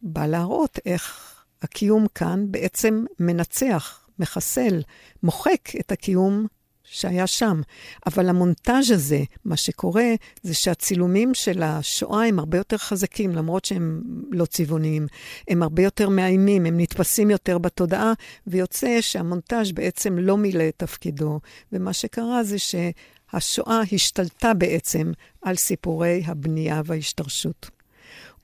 בא 0.02 0.26
להראות 0.26 0.78
איך 0.86 1.29
הקיום 1.62 2.06
כאן 2.14 2.46
בעצם 2.50 3.04
מנצח, 3.20 4.08
מחסל, 4.18 4.82
מוחק 5.22 5.70
את 5.80 5.92
הקיום 5.92 6.46
שהיה 6.90 7.26
שם. 7.26 7.60
אבל 8.06 8.28
המונטאז' 8.28 8.90
הזה, 8.90 9.22
מה 9.44 9.56
שקורה, 9.56 10.08
זה 10.42 10.54
שהצילומים 10.54 11.34
של 11.34 11.62
השואה 11.62 12.26
הם 12.26 12.38
הרבה 12.38 12.58
יותר 12.58 12.76
חזקים, 12.76 13.30
למרות 13.30 13.64
שהם 13.64 14.02
לא 14.30 14.44
צבעוניים. 14.44 15.06
הם 15.48 15.62
הרבה 15.62 15.82
יותר 15.82 16.08
מאיימים, 16.08 16.66
הם 16.66 16.80
נתפסים 16.80 17.30
יותר 17.30 17.58
בתודעה, 17.58 18.12
ויוצא 18.46 19.00
שהמונטאז' 19.00 19.72
בעצם 19.72 20.18
לא 20.18 20.36
מילא 20.36 20.68
את 20.68 20.74
תפקידו. 20.76 21.40
ומה 21.72 21.92
שקרה 21.92 22.44
זה 22.44 22.56
שהשואה 22.58 23.80
השתלטה 23.92 24.54
בעצם 24.54 25.12
על 25.42 25.56
סיפורי 25.56 26.22
הבנייה 26.26 26.82
וההשתרשות. 26.84 27.79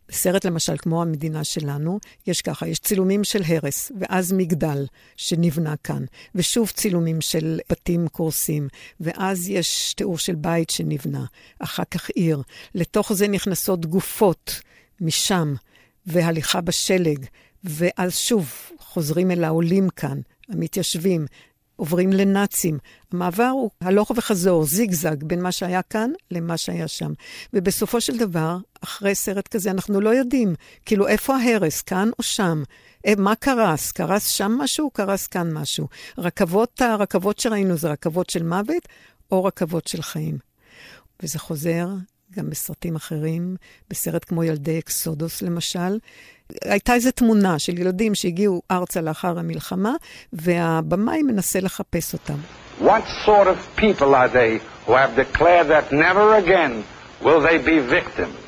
בסרט 0.09 0.45
למשל, 0.45 0.77
כמו 0.79 1.03
המדינה 1.03 1.45
שלנו, 1.45 1.99
יש 2.27 2.43
ככה, 2.43 2.69
יש 2.69 2.79
צילומים 2.79 3.25
של 3.25 3.43
הרס, 3.47 3.93
ואז 4.01 4.33
מגדל 4.33 4.87
שנבנה 5.17 5.75
כאן, 5.85 6.05
ושוב 6.35 6.71
צילומים 6.71 7.21
של 7.21 7.61
בתים 7.71 8.09
קורסים, 8.09 8.69
ואז 9.01 9.49
יש 9.49 9.95
תיאור 9.95 10.19
של 10.19 10.35
בית 10.35 10.71
שנבנה, 10.71 11.25
אחר 11.59 11.85
כך 11.91 12.11
עיר. 12.11 12.43
לתוך 12.75 13.13
זה 13.13 13.29
נכנסות 13.29 13.87
גופות 13.87 14.61
משם, 15.01 15.55
והליכה 16.07 16.61
בשלג, 16.61 17.27
ואז 17.65 18.17
שוב 18.17 18.53
חוזרים 18.79 19.31
אל 19.31 19.45
העולים 19.45 19.89
כאן, 19.89 20.21
המתיישבים, 20.49 21.27
עוברים 21.77 22.13
לנאצים. 22.13 22.79
המעבר 23.13 23.51
הוא 23.53 23.71
הלוך 23.81 24.13
וחזור, 24.17 24.65
זיגזג, 24.65 25.25
בין 25.25 25.43
מה 25.43 25.53
שהיה 25.53 25.83
כאן 25.83 26.11
למה 26.31 26.57
שהיה 26.57 26.89
שם. 26.89 27.13
ובסופו 27.53 28.01
של 28.01 28.19
דבר, 28.19 28.57
אחרי 28.81 29.15
סרט 29.15 29.49
כזה, 29.49 29.71
אנחנו 29.71 30.01
לא 30.01 30.11
יודעים, 30.11 30.55
כאילו, 30.87 31.09
איפה 31.09 31.37
ההרס, 31.37 31.83
כאן 31.83 32.11
או 32.19 32.23
שם? 32.23 32.63
אה, 33.07 33.13
מה 33.19 33.35
קרס? 33.35 33.93
קרס 33.93 34.27
שם 34.27 34.53
משהו? 34.59 34.91
קרס 34.91 35.27
כאן 35.27 35.53
משהו? 35.53 35.89
רכבות, 36.19 36.81
הרכבות 36.81 37.39
שראינו 37.39 37.77
זה 37.77 37.89
רכבות 37.89 38.31
של 38.31 38.43
מוות 38.43 38.89
או 39.33 39.45
רכבות 39.45 39.87
של 39.87 40.03
חיים? 40.03 40.39
וזה 41.23 41.39
חוזר 41.39 41.87
גם 42.35 42.51
בסרטים 42.51 42.97
אחרים, 42.97 43.57
בסרט 43.91 44.25
כמו 44.25 44.45
ילדי 44.45 44.79
אקסודוס 44.79 45.43
למשל. 45.43 45.99
הייתה 46.65 46.95
איזו 46.95 47.11
תמונה 47.11 47.59
של 47.59 47.79
ילדים 47.79 48.15
שהגיעו 48.15 48.63
ארצה 48.71 49.01
לאחר 49.01 49.39
המלחמה, 49.39 49.95
והבמאי 50.33 51.23
מנסה 51.23 51.61
לחפש 51.61 52.13
אותם. 52.13 52.35
What 52.81 53.05
sort 53.25 53.47
of 53.47 53.57
people 53.77 54.15
are 54.15 54.29
they 54.29 54.61
who 54.87 54.93
have 54.93 55.17
declared 55.17 55.69
that 55.69 55.93
never 55.93 56.35
again 56.35 56.85
will 57.23 57.41
they 57.41 57.59
be 57.59 57.79
victims? 57.79 58.39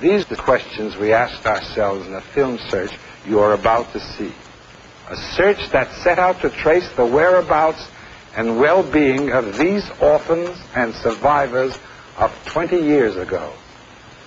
These 0.00 0.22
are 0.24 0.34
the 0.34 0.42
questions 0.50 0.96
we 0.96 1.12
asked 1.12 1.46
ourselves 1.46 2.06
in 2.06 2.14
a 2.14 2.24
film 2.34 2.58
search 2.70 2.92
you 3.26 3.38
are 3.44 3.52
about 3.52 3.86
to 3.92 4.00
see. 4.14 4.32
A 5.16 5.16
search 5.36 5.62
that 5.74 5.88
set 6.04 6.18
out 6.18 6.36
to 6.42 6.48
trace 6.64 6.88
the 7.00 7.08
whereabouts 7.16 7.82
and 8.36 8.60
well-being 8.64 9.24
of 9.40 9.44
these 9.58 9.84
orphans 10.00 10.56
and 10.80 10.94
survivors 11.06 11.74
of 12.20 12.30
20 12.44 12.76
years 12.76 13.16
ago. 13.16 13.52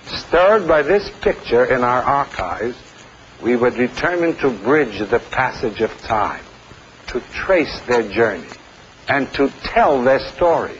Stirred 0.06 0.68
by 0.68 0.82
this 0.82 1.08
picture 1.22 1.64
in 1.64 1.82
our 1.82 2.02
archives, 2.02 2.76
we 3.42 3.56
were 3.56 3.70
determined 3.70 4.38
to 4.40 4.50
bridge 4.50 4.98
the 4.98 5.22
passage 5.30 5.80
of 5.80 5.90
time, 6.02 6.44
to 7.06 7.20
trace 7.32 7.80
their 7.86 8.04
journey, 8.18 8.52
and 9.08 9.32
to 9.34 9.50
tell 9.62 10.02
their 10.02 10.20
story. 10.34 10.78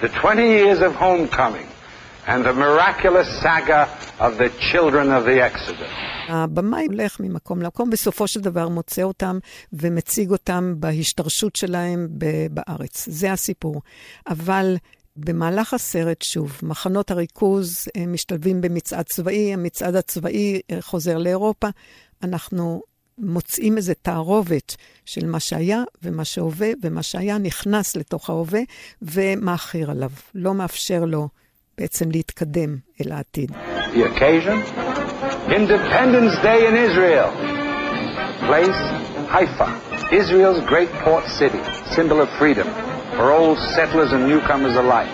The 0.00 0.08
20 0.08 0.42
years 0.42 0.80
of 0.80 0.94
homecoming 0.94 1.66
and 2.26 2.44
the 2.44 2.52
miraculous 2.52 3.28
saga 3.42 3.88
of 4.18 4.38
the 4.38 4.50
children 4.70 5.10
of 5.10 5.24
the 5.24 5.40
Exodus. 5.40 5.90
הבמאי 6.28 6.86
הולך 6.86 7.20
ממקום 7.20 7.62
למקום, 7.62 7.90
בסופו 7.90 8.26
של 8.26 8.40
דבר 8.40 8.68
מוצא 8.68 9.02
אותם 9.02 9.38
ומציג 9.72 10.30
אותם 10.30 10.74
בהשתרשות 10.76 11.56
שלהם 11.56 12.08
בארץ. 12.50 13.08
זה 13.08 13.32
הסיפור. 13.32 13.82
אבל 14.28 14.76
במהלך 15.16 15.74
הסרט, 15.74 16.22
שוב, 16.22 16.60
מחנות 16.62 17.10
הריכוז 17.10 17.88
משתלבים 18.06 18.60
במצעד 18.60 19.04
צבאי, 19.04 19.52
המצעד 19.52 19.96
הצבאי 19.96 20.60
אה, 20.70 20.78
חוזר 20.80 21.18
לאירופה. 21.18 21.68
אנחנו 22.22 22.82
מוצאים 23.18 23.76
איזו 23.76 23.92
תערובת 24.02 24.76
של 25.04 25.26
מה 25.26 25.40
שהיה 25.40 25.82
ומה 26.02 26.24
שהווה, 26.24 26.68
ומה 26.82 27.02
שהיה 27.02 27.38
נכנס 27.38 27.96
לתוך 27.96 28.30
ההווה 28.30 28.60
ומאחר 29.02 29.90
עליו, 29.90 30.10
לא 30.34 30.54
מאפשר 30.54 31.04
לו 31.04 31.28
בעצם 31.78 32.10
להתקדם 32.10 32.76
אל 33.00 33.12
העתיד. 33.12 33.50
The 33.50 34.04
occasion? 34.04 34.58
Independence 35.48 36.36
Day 36.42 36.60
in 36.68 36.74
Israel. 36.88 37.30
Place, 38.46 38.80
Haifa, 39.34 39.68
Israel's 40.12 40.60
great 40.68 40.92
port 41.04 41.24
city, 41.38 41.62
symbol 41.96 42.20
of 42.20 42.28
freedom. 42.38 42.89
For 43.16 43.32
old 43.32 43.58
settlers 43.74 44.12
and 44.12 44.26
newcomers 44.28 44.76
alike, 44.76 45.10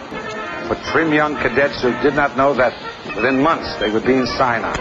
for 0.69 0.75
trim 0.93 1.13
young 1.13 1.35
cadets 1.37 1.83
who 1.83 1.91
did 2.03 2.15
not 2.15 2.37
know 2.37 2.55
that 2.55 2.75
within 3.15 3.43
months 3.43 3.75
they 3.81 3.91
would 3.91 4.05
be 4.05 4.15
in 4.15 4.27
Sinai. 4.27 4.77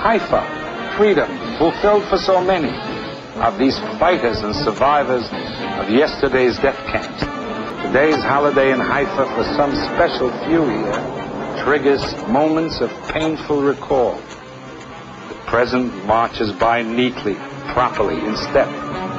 Haifa, 0.00 0.94
freedom, 0.96 1.28
fulfilled 1.58 2.04
for 2.08 2.18
so 2.18 2.40
many 2.40 2.72
of 3.40 3.58
these 3.58 3.78
fighters 3.98 4.38
and 4.40 4.54
survivors 4.54 5.24
of 5.78 5.90
yesterday's 5.90 6.58
death 6.58 6.78
camps. 6.86 7.20
Today's 7.86 8.22
holiday 8.22 8.72
in 8.72 8.80
Haifa 8.80 9.26
for 9.34 9.44
some 9.56 9.74
special 9.94 10.30
few 10.46 10.64
here 10.66 11.14
triggers 11.64 12.02
moments 12.28 12.80
of 12.80 12.90
painful 13.08 13.62
recall. 13.62 14.16
The 15.28 15.34
present 15.46 16.04
marches 16.04 16.52
by 16.52 16.82
neatly, 16.82 17.34
properly, 17.72 18.18
in 18.18 18.36
step. 18.36 18.68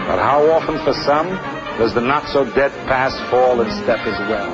But 0.08 0.20
how 0.20 0.46
often 0.52 0.78
for 0.86 0.94
some 0.94 1.30
does 1.80 1.94
the 1.94 2.06
not 2.14 2.24
so 2.34 2.42
dead 2.60 2.72
past 2.88 3.18
fall 3.30 3.60
in 3.62 3.70
step 3.84 4.00
as 4.12 4.20
well? 4.30 4.52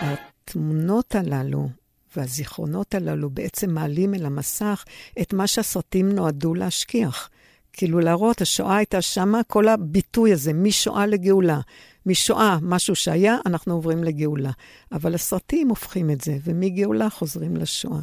התמונות 0.00 1.14
הללו 1.14 1.68
והזיכרונות 2.16 2.94
הללו 2.94 3.30
בעצם 3.30 3.70
מעלים 3.70 4.14
אל 4.14 4.26
המסך 4.26 4.84
את 5.20 5.32
מה 5.32 5.46
שהסרטים 5.46 6.08
נועדו 6.08 6.54
להשכיח. 6.54 7.30
כאילו 7.72 8.00
להראות, 8.00 8.40
השואה 8.40 8.76
הייתה 8.76 9.02
שמה, 9.02 9.42
כל 9.42 9.68
הביטוי 9.68 10.32
הזה, 10.32 10.52
משואה 10.52 11.06
לגאולה. 11.06 11.60
משואה, 12.06 12.58
משהו 12.62 12.94
שהיה, 12.94 13.36
אנחנו 13.46 13.74
עוברים 13.74 14.04
לגאולה. 14.04 14.50
אבל 14.92 15.14
הסרטים 15.14 15.68
הופכים 15.68 16.10
את 16.10 16.20
זה, 16.20 16.36
ומגאולה 16.44 17.10
חוזרים 17.10 17.56
לשואה. 17.56 18.00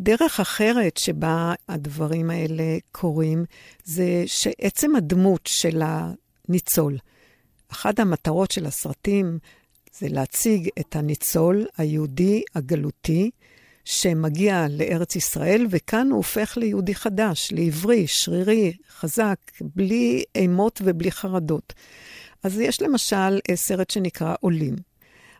דרך 0.00 0.40
אחרת 0.40 0.96
שבה 0.96 1.54
הדברים 1.68 2.30
האלה 2.30 2.78
קורים, 2.92 3.44
זה 3.84 4.24
שעצם 4.26 4.96
הדמות 4.96 5.40
של 5.46 5.82
הניצול, 5.82 6.98
אחת 7.72 7.98
המטרות 7.98 8.50
של 8.50 8.66
הסרטים 8.66 9.38
זה 9.98 10.08
להציג 10.08 10.68
את 10.80 10.96
הניצול 10.96 11.66
היהודי 11.78 12.42
הגלותי, 12.54 13.30
שמגיע 13.84 14.66
לארץ 14.70 15.16
ישראל, 15.16 15.66
וכאן 15.70 16.08
הוא 16.10 16.16
הופך 16.16 16.56
ליהודי 16.56 16.94
חדש, 16.94 17.52
לעברי, 17.52 18.06
שרירי, 18.06 18.72
חזק, 18.90 19.36
בלי 19.60 20.24
אימות 20.34 20.80
ובלי 20.84 21.10
חרדות. 21.10 21.72
אז 22.42 22.60
יש 22.60 22.82
למשל 22.82 23.38
סרט 23.54 23.90
שנקרא 23.90 24.34
עולים. 24.40 24.76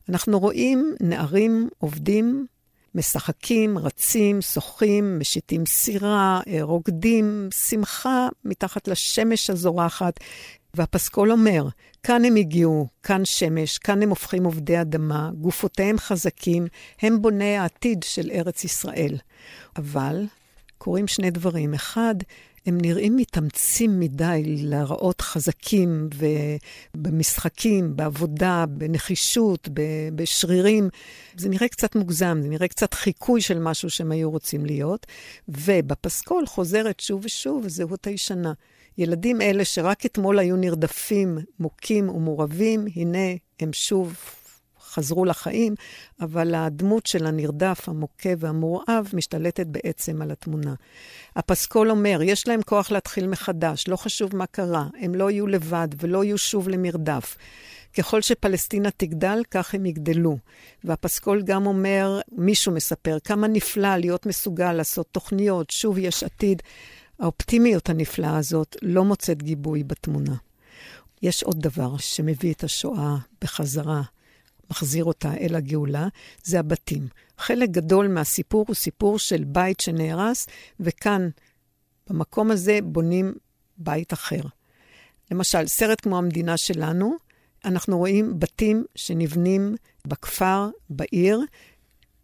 אנחנו 0.09 0.39
רואים 0.39 0.95
נערים 1.01 1.69
עובדים 1.79 2.47
משחקים, 2.95 3.79
רצים, 3.79 4.41
שוחים, 4.41 5.19
משיתים 5.19 5.67
סירה, 5.67 6.41
רוקדים, 6.61 7.49
שמחה 7.69 8.29
מתחת 8.45 8.89
לשמש 8.89 9.51
הזורחת. 9.51 10.21
והפסקול 10.75 11.33
אומר, 11.33 11.69
כאן 12.02 12.25
הם 12.25 12.37
הגיעו, 12.37 12.87
כאן 13.02 13.25
שמש, 13.25 13.79
כאן 13.79 14.02
הם 14.02 14.09
הופכים 14.09 14.45
עובדי 14.45 14.81
אדמה, 14.81 15.31
גופותיהם 15.38 15.99
חזקים, 15.99 16.67
הם 17.02 17.23
בוני 17.23 17.57
העתיד 17.57 18.02
של 18.02 18.31
ארץ 18.31 18.64
ישראל. 18.64 19.19
אבל 19.76 20.26
קורים 20.79 21.07
שני 21.07 21.31
דברים. 21.31 21.75
אחד, 21.75 22.14
הם 22.67 22.79
נראים 22.81 23.17
מתאמצים 23.17 24.00
מדי 24.00 24.43
להראות 24.45 25.21
חזקים 25.21 26.09
ובמשחקים, 26.95 27.97
בעבודה, 27.97 28.64
בנחישות, 28.69 29.69
בשרירים. 30.14 30.88
זה 31.37 31.49
נראה 31.49 31.69
קצת 31.69 31.97
מוגזם, 31.97 32.38
זה 32.43 32.49
נראה 32.49 32.69
קצת 32.69 32.95
חיקוי 32.95 33.41
של 33.41 33.59
משהו 33.59 33.91
שהם 33.91 34.12
היו 34.12 34.31
רוצים 34.31 34.67
להיות. 34.67 35.07
ובפסקול 35.49 36.47
חוזרת 36.47 37.00
שוב 37.00 37.25
ושוב 37.25 37.64
הזהות 37.64 38.07
הישנה. 38.07 38.52
ילדים 38.99 39.41
אלה 39.41 39.65
שרק 39.65 40.07
אתמול 40.07 40.39
היו 40.39 40.57
נרדפים, 40.57 41.39
מוכים 41.59 42.09
ומורבים, 42.09 42.87
הנה 42.97 43.29
הם 43.61 43.73
שוב 43.73 44.17
חזרו 44.93 45.25
לחיים, 45.25 45.75
אבל 46.21 46.55
הדמות 46.55 47.07
של 47.07 47.27
הנרדף, 47.27 47.89
המוכה 47.89 48.29
והמורעב 48.39 49.09
משתלטת 49.13 49.67
בעצם 49.67 50.23
על 50.23 50.31
התמונה. 50.31 50.75
הפסקול 51.37 51.91
אומר, 51.91 52.23
יש 52.23 52.49
להם 52.49 52.63
כוח 52.63 52.91
להתחיל 52.91 53.27
מחדש, 53.27 53.89
לא 53.89 53.97
חשוב 53.97 54.37
מה 54.37 54.47
קרה, 54.47 54.87
הם 55.01 55.15
לא 55.15 55.31
יהיו 55.31 55.47
לבד 55.47 55.89
ולא 56.01 56.25
יהיו 56.25 56.39
שוב 56.39 56.69
למרדף. 56.69 57.37
ככל 57.99 58.23
שפלסטינה 58.23 58.91
תגדל, 58.91 59.43
כך 59.51 59.75
הם 59.75 59.87
יגדלו. 59.87 60.37
והפסקול 60.85 61.43
גם 61.43 61.67
אומר, 61.67 62.21
מישהו 62.33 62.73
מספר, 62.73 63.19
כמה 63.25 63.49
נפלא 63.49 63.97
להיות 63.97 64.27
מסוגל 64.27 64.73
לעשות 64.73 65.07
תוכניות, 65.13 65.71
שוב 65.71 65.99
יש 65.99 66.23
עתיד. 66.23 66.63
האופטימיות 67.19 67.88
הנפלאה 67.88 68.37
הזאת 68.37 68.76
לא 68.83 69.04
מוצאת 69.04 69.42
גיבוי 69.42 69.85
בתמונה. 69.85 70.35
יש 71.23 71.42
עוד 71.42 71.61
דבר 71.61 71.97
שמביא 71.97 72.52
את 72.52 72.64
השואה 72.64 73.16
בחזרה, 73.40 74.02
מחזיר 74.71 75.04
אותה 75.04 75.35
אל 75.35 75.54
הגאולה, 75.54 76.09
זה 76.45 76.61
הבתים. 76.61 77.09
חלק 77.38 77.69
גדול 77.69 78.09
מהסיפור 78.09 78.64
הוא 78.69 78.75
סיפור 78.75 79.19
של 79.19 79.45
בית 79.45 79.81
שנהרס, 79.81 80.47
וכאן, 80.81 81.28
במקום 82.09 82.50
הזה, 82.50 82.78
בונים 82.83 83.35
בית 83.78 84.12
אחר. 84.12 84.40
למשל, 85.31 85.66
סרט 85.66 86.00
כמו 86.00 86.19
המדינה 86.19 86.57
שלנו, 86.57 87.16
אנחנו 87.64 87.99
רואים 87.99 88.38
בתים 88.38 88.85
שנבנים 88.95 89.75
בכפר, 90.07 90.71
בעיר. 90.90 91.40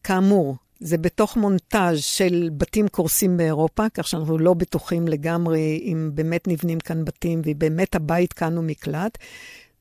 כאמור, 0.03 0.57
זה 0.81 0.99
בתוך 0.99 1.37
מונטאז' 1.37 1.99
של 1.99 2.51
בתים 2.57 2.89
קורסים 2.89 3.37
באירופה, 3.37 3.89
כך 3.95 4.09
שאנחנו 4.09 4.39
לא 4.39 4.55
בטוחים 4.55 5.09
לגמרי 5.09 5.81
אם 5.85 6.11
באמת 6.15 6.49
נבנים 6.49 6.81
כאן 6.81 7.05
בתים, 7.05 7.43
ובאמת 7.45 7.95
הבית 7.95 8.33
כאן 8.33 8.57
הוא 8.57 8.65
מקלט. 8.65 9.19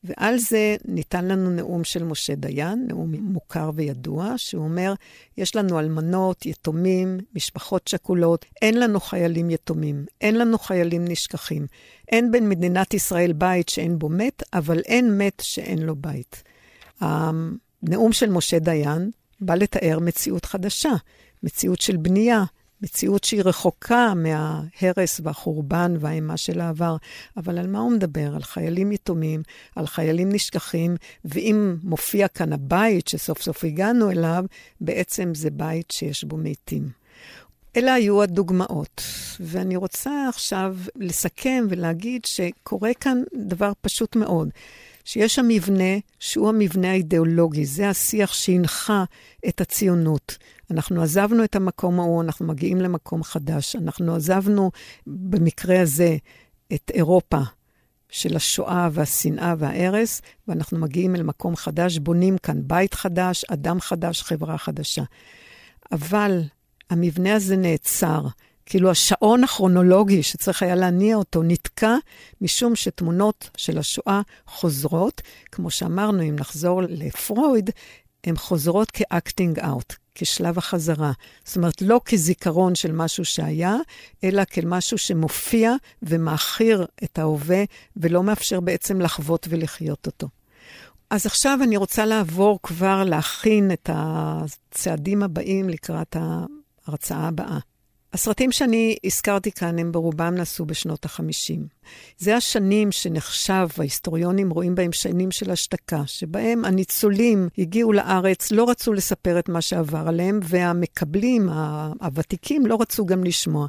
ועל 0.04 0.38
זה 0.38 0.76
ניתן 0.86 1.26
לנו 1.26 1.50
נאום 1.50 1.84
של 1.84 2.04
משה 2.04 2.36
דיין, 2.36 2.86
נאום 2.88 3.12
מוכר 3.12 3.72
וידוע, 3.76 4.34
שהוא 4.38 4.64
אומר, 4.64 4.94
יש 5.38 5.56
לנו 5.56 5.80
אלמנות, 5.80 6.46
יתומים, 6.46 7.18
משפחות 7.36 7.88
שכולות, 7.88 8.46
אין 8.62 8.80
לנו 8.80 9.00
חיילים 9.00 9.50
יתומים, 9.50 10.06
אין 10.22 10.38
לנו 10.38 10.60
חיילים 10.60 11.06
נשכחים. 11.06 11.68
אין 12.12 12.32
בין 12.32 12.50
מדינת 12.50 12.94
ישראל 12.94 13.34
בית 13.34 13.70
שאין 13.70 14.00
בו 14.00 14.10
מת, 14.10 14.44
אבל 14.54 14.80
אין 14.80 15.18
מת 15.18 15.42
שאין 15.42 15.80
לו 15.80 15.96
בית. 15.96 16.44
הנאום 17.00 18.12
של 18.12 18.30
משה 18.30 18.60
דיין 18.60 19.12
בא 19.42 19.56
לתאר 19.56 20.00
מציאות 20.00 20.46
חדשה, 20.46 20.92
מציאות 21.44 21.82
של 21.82 21.98
בנייה, 21.98 22.44
מציאות 22.82 23.24
שהיא 23.24 23.42
רחוקה 23.46 24.14
מההרס 24.16 25.22
והחורבן 25.24 25.94
והאימה 26.00 26.38
של 26.38 26.62
העבר. 26.62 26.96
אבל 27.38 27.58
על 27.58 27.68
מה 27.68 27.80
הוא 27.80 27.92
מדבר? 27.92 28.36
על 28.36 28.44
חיילים 28.44 28.92
יתומים, 28.92 29.44
על 29.76 29.88
חיילים 29.88 30.32
נשכחים, 30.32 30.96
ואם 31.26 31.76
מופיע 31.84 32.28
כאן 32.28 32.54
הבית 32.54 33.08
שסוף 33.08 33.42
סוף 33.42 33.64
הגענו 33.64 34.12
אליו, 34.12 34.46
בעצם 34.82 35.36
זה 35.36 35.50
בית 35.50 35.92
שיש 35.92 36.24
בו 36.24 36.38
מתים. 36.38 36.90
אלה 37.78 37.94
היו 37.94 38.22
הדוגמאות, 38.24 39.02
ואני 39.40 39.76
רוצה 39.76 40.30
עכשיו 40.30 40.78
לסכם 40.96 41.66
ולהגיד 41.70 42.26
שקורה 42.26 42.94
כאן 42.94 43.24
דבר 43.36 43.72
פשוט 43.82 44.16
מאוד. 44.16 44.50
שיש 45.08 45.36
שם 45.36 45.48
מבנה 45.48 45.98
שהוא 46.20 46.50
המבנה 46.50 46.92
האידיאולוגי, 46.92 47.66
זה 47.66 47.90
השיח 47.90 48.34
שהנחה 48.34 49.04
את 49.48 49.62
הציונות. 49.62 50.38
אנחנו 50.72 51.02
עזבנו 51.02 51.44
את 51.44 51.56
המקום 51.56 52.00
ההוא, 52.00 52.22
אנחנו 52.22 52.48
מגיעים 52.48 52.78
למקום 52.78 53.24
חדש. 53.24 53.76
אנחנו 53.76 54.16
עזבנו, 54.16 54.72
במקרה 55.08 55.82
הזה, 55.82 56.18
את 56.74 56.92
אירופה 56.94 57.40
של 58.10 58.36
השואה 58.36 58.90
והשנאה 58.92 59.56
וההרס, 59.58 60.22
ואנחנו 60.48 60.80
מגיעים 60.80 61.16
אל 61.16 61.24
מקום 61.24 61.56
חדש, 61.56 61.98
בונים 61.98 62.38
כאן 62.38 62.62
בית 62.64 62.94
חדש, 62.94 63.46
אדם 63.46 63.82
חדש, 63.82 64.22
חברה 64.22 64.58
חדשה. 64.58 65.04
אבל 65.92 66.42
המבנה 66.90 67.36
הזה 67.36 67.58
נעצר. 67.58 68.22
כאילו 68.70 68.92
השעון 68.92 69.44
הכרונולוגי 69.44 70.24
שצריך 70.24 70.64
היה 70.64 70.76
להניע 70.76 71.16
אותו 71.16 71.44
נתקע, 71.44 71.96
משום 72.42 72.76
שתמונות 72.76 73.50
של 73.58 73.78
השואה 73.78 74.22
חוזרות. 74.48 75.22
כמו 75.52 75.72
שאמרנו, 75.72 76.24
אם 76.24 76.36
נחזור 76.40 76.82
לפרויד, 76.82 77.70
הן 78.24 78.36
חוזרות 78.36 78.92
כאקטינג 78.92 79.60
אאוט, 79.60 79.94
כשלב 80.16 80.58
החזרה. 80.58 81.12
זאת 81.46 81.58
אומרת, 81.58 81.82
לא 81.82 82.02
כזיכרון 82.06 82.76
של 82.76 82.92
משהו 82.92 83.26
שהיה, 83.26 83.76
אלא 84.24 84.44
כמשהו 84.46 84.98
שמופיע 84.98 85.74
ומאכיר 86.04 86.86
את 87.04 87.20
ההווה, 87.20 87.64
ולא 87.98 88.24
מאפשר 88.24 88.60
בעצם 88.60 89.02
לחוות 89.02 89.48
ולחיות 89.50 90.06
אותו. 90.06 90.28
אז 91.10 91.26
עכשיו 91.26 91.60
אני 91.64 91.78
רוצה 91.78 92.06
לעבור 92.06 92.60
כבר 92.64 93.04
להכין 93.04 93.72
את 93.72 93.90
הצעדים 93.94 95.24
הבאים 95.24 95.70
לקראת 95.70 96.16
ההרצאה 96.20 97.28
הבאה. 97.28 97.60
הסרטים 98.14 98.52
שאני 98.52 98.98
הזכרתי 99.04 99.52
כאן, 99.52 99.80
הם 99.80 99.92
ברובם 99.92 100.36
נעשו 100.36 100.66
בשנות 100.66 101.06
ה-50. 101.06 101.77
זה 102.18 102.36
השנים 102.36 102.92
שנחשב, 102.92 103.68
ההיסטוריונים 103.78 104.50
רואים 104.50 104.76
בהם 104.76 104.92
שנים 104.92 105.32
של 105.32 105.52
השתקה, 105.52 106.02
שבהם 106.06 106.66
הניצולים 106.66 107.50
הגיעו 107.58 107.94
לארץ, 107.94 108.52
לא 108.52 108.70
רצו 108.70 108.94
לספר 108.94 109.40
את 109.40 109.50
מה 109.50 109.62
שעבר 109.62 110.08
עליהם, 110.08 110.40
והמקבלים, 110.44 111.50
הוותיקים, 112.02 112.66
לא 112.66 112.78
רצו 112.82 113.06
גם 113.06 113.24
לשמוע. 113.24 113.68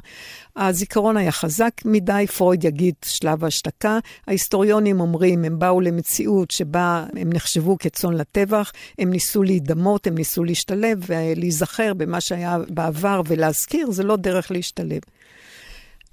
הזיכרון 0.55 1.17
היה 1.17 1.31
חזק 1.31 1.71
מדי, 1.85 2.25
פרויד 2.37 2.63
יגיד 2.63 2.95
שלב 3.05 3.43
ההשתקה. 3.43 3.99
ההיסטוריונים 4.27 4.99
אומרים, 4.99 5.45
הם 5.45 5.59
באו 5.59 5.81
למציאות 5.81 6.51
שבה 6.51 7.05
הם 7.15 7.29
נחשבו 7.33 7.77
כצאן 7.77 8.13
לטבח, 8.13 8.71
הם 8.99 9.09
ניסו 9.09 9.43
להידמות, 9.43 10.07
הם 10.07 10.15
ניסו 10.15 10.43
להשתלב 10.43 10.99
ולהיזכר 11.07 11.93
במה 11.93 12.21
שהיה 12.21 12.57
בעבר 12.69 13.21
ולהזכיר, 13.27 13.91
זה 13.91 14.03
לא 14.03 14.15
דרך 14.15 14.51
להשתלב. 14.51 15.01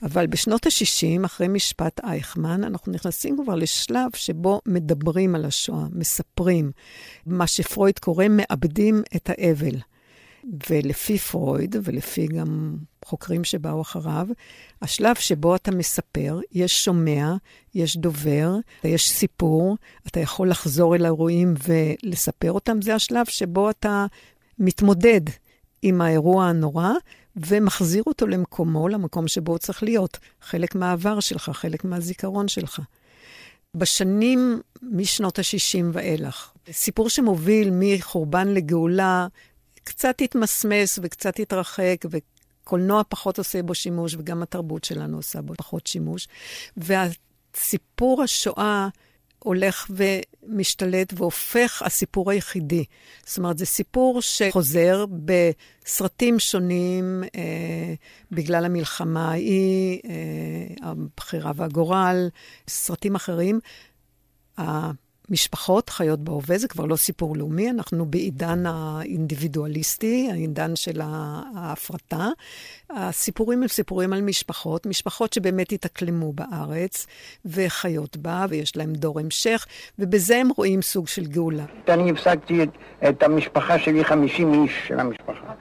אבל 0.03 0.27
בשנות 0.27 0.67
ה-60, 0.67 1.27
אחרי 1.27 1.49
משפט 1.49 2.01
אייכמן, 2.05 2.65
אנחנו 2.65 2.93
נכנסים 2.93 3.37
כבר 3.45 3.55
לשלב 3.55 4.11
שבו 4.15 4.61
מדברים 4.67 5.35
על 5.35 5.45
השואה, 5.45 5.87
מספרים. 5.93 6.73
מה 7.27 7.47
שפרויד 7.47 7.99
קורא, 7.99 8.25
מאבדים 8.31 9.03
את 9.17 9.31
האבל. 9.31 9.77
ולפי 10.71 11.19
פרויד, 11.19 11.77
ולפי 11.83 12.27
גם 12.27 12.77
חוקרים 13.05 13.45
שבאו 13.45 13.81
אחריו, 13.81 14.27
השלב 14.83 15.15
שבו 15.15 15.57
אתה 15.57 15.71
מספר, 15.71 16.41
יש 16.53 16.85
שומע, 16.85 17.35
יש 17.75 17.97
דובר, 17.97 18.57
יש 18.85 19.11
סיפור, 19.11 19.77
אתה 20.07 20.21
יכול 20.21 20.51
לחזור 20.51 20.95
אל 20.97 21.05
האירועים 21.05 21.55
ולספר 21.69 22.53
אותם, 22.53 22.83
זה 22.83 22.95
השלב 22.95 23.27
שבו 23.27 23.71
אתה 23.71 24.07
מתמודד 24.59 25.21
עם 25.83 26.01
האירוע 26.01 26.47
הנורא, 26.47 26.93
ומחזיר 27.37 28.03
אותו 28.07 28.27
למקומו, 28.27 28.89
למקום 28.89 29.29
שבו 29.29 29.53
הוא 29.53 29.59
צריך 29.59 29.83
להיות. 29.83 30.19
חלק 30.41 30.75
מהעבר 30.75 31.21
שלך, 31.21 31.51
חלק 31.55 31.85
מהזיכרון 31.85 32.49
שלך. 32.49 32.81
בשנים 33.75 34.61
משנות 34.83 35.39
ה-60 35.39 35.85
ואילך, 35.93 36.53
סיפור 36.71 37.09
שמוביל 37.09 37.71
מחורבן 37.73 38.49
לגאולה, 38.49 39.27
קצת 39.85 40.21
התמסמס 40.21 40.99
וקצת 41.03 41.39
התרחק, 41.39 41.97
וקולנוע 42.11 43.03
פחות 43.09 43.39
עושה 43.39 43.63
בו 43.63 43.75
שימוש, 43.75 44.15
וגם 44.15 44.43
התרבות 44.43 44.85
שלנו 44.85 45.17
עושה 45.17 45.43
בו 45.43 45.55
פחות 45.55 45.87
שימוש. 45.87 46.29
והסיפור 46.77 48.23
השואה 48.23 48.89
הולך 49.47 49.91
ומשתלט 49.91 51.13
והופך 51.17 51.83
הסיפור 51.85 52.31
היחידי. 52.31 52.85
זאת 53.27 53.39
אומרת, 53.39 53.59
זה 53.59 53.67
סיפור 53.67 54.23
שחוזר 54.23 55.05
בסרטים 55.25 56.39
שונים 56.39 57.23
אה, 57.35 57.95
בגלל 58.31 58.65
המלחמה 58.65 59.31
ההיא, 59.31 60.01
אה, 60.05 60.89
הבחירה 60.91 61.53
והגורל, 61.57 62.29
סרטים 62.69 63.15
אחרים. 63.15 63.61
משפחות 65.31 65.91
חיות 65.91 66.21
בהווה, 66.21 66.59
זה 66.59 66.69
כבר 66.69 66.85
לא 66.85 66.97
סיפור 66.97 67.37
לאומי, 67.37 67.71
אנחנו 67.71 68.07
בעידן 68.07 68.67
האינדיבידואליסטי, 68.67 70.29
העידן 70.33 70.77
של 70.77 71.01
ההפרטה. 71.01 72.29
הסיפורים 72.91 73.63
הם 73.63 73.69
סיפורים 73.69 74.13
על 74.13 74.23
משפחות, 74.23 74.87
משפחות 74.87 75.33
שבאמת 75.33 75.73
התאקלמו 75.73 76.33
בארץ 76.33 77.07
וחיות 77.45 78.17
בה, 78.17 78.47
ויש 78.49 78.77
להם 78.77 78.93
דור 78.93 79.21
המשך, 79.21 79.67
ובזה 79.99 80.37
הם 80.37 80.49
רואים 80.57 80.83
סוג 80.83 81.09
של 81.09 81.27
גאולה. 81.27 81.65
אני 81.89 82.11
הפסקתי 82.11 82.63
את, 82.63 82.69
את 83.09 83.23
המשפחה 83.23 83.79
שלי, 83.79 84.05
50 84.05 84.63
איש 84.65 84.73
של 84.89 85.01
המשפחה. 85.01 85.53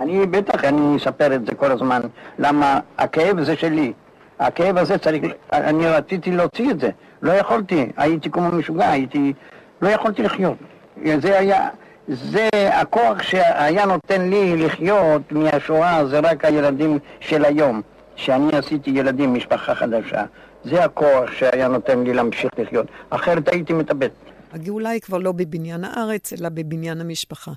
אני 0.00 0.26
בטח, 0.26 0.64
אני 0.64 0.96
אספר 0.96 1.34
את 1.34 1.46
זה 1.46 1.54
כל 1.54 1.72
הזמן, 1.72 2.00
למה 2.38 2.80
הכאב 2.98 3.44
זה 3.44 3.56
שלי. 3.56 3.92
הכאב 4.38 4.76
הזה 4.76 4.98
צריך, 4.98 5.22
אני 5.52 5.86
רציתי 5.86 6.30
להוציא 6.30 6.70
את 6.70 6.80
זה, 6.80 6.90
לא 7.22 7.32
יכולתי, 7.32 7.86
הייתי 7.96 8.30
כמו 8.30 8.48
משוגע, 8.48 8.90
הייתי, 8.90 9.32
לא 9.82 9.88
יכולתי 9.88 10.22
לחיות. 10.22 10.56
זה 11.18 11.38
היה, 11.38 11.68
זה 12.08 12.48
הכוח 12.52 13.22
שהיה 13.22 13.86
נותן 13.86 14.30
לי 14.30 14.56
לחיות 14.56 15.32
מהשואה, 15.32 16.06
זה 16.06 16.18
רק 16.18 16.44
הילדים 16.44 16.98
של 17.20 17.44
היום, 17.44 17.82
שאני 18.16 18.56
עשיתי 18.56 18.90
ילדים, 18.90 19.34
משפחה 19.34 19.74
חדשה. 19.74 20.24
זה 20.64 20.84
הכוח 20.84 21.30
שהיה 21.32 21.68
נותן 21.68 22.04
לי 22.04 22.14
להמשיך 22.14 22.50
לחיות, 22.58 22.86
אחרת 23.10 23.48
הייתי 23.48 23.72
מתאבד. 23.72 24.08
הגאולה 24.52 24.90
היא 24.90 25.00
כבר 25.00 25.18
לא 25.18 25.32
בבניין 25.32 25.84
הארץ, 25.84 26.32
אלא 26.32 26.48
בבניין 26.48 27.00
המשפחה. 27.00 27.52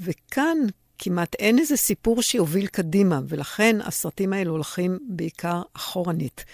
וכאן 0.00 0.58
כמעט 0.98 1.34
אין 1.38 1.58
איזה 1.58 1.76
סיפור 1.76 2.22
שיוביל 2.22 2.66
קדימה, 2.66 3.20
ולכן 3.28 3.76
הסרטים 3.84 4.32
האלה 4.32 4.50
הולכים 4.50 4.98
בעיקר 5.08 5.62
אחורנית. 5.76 6.44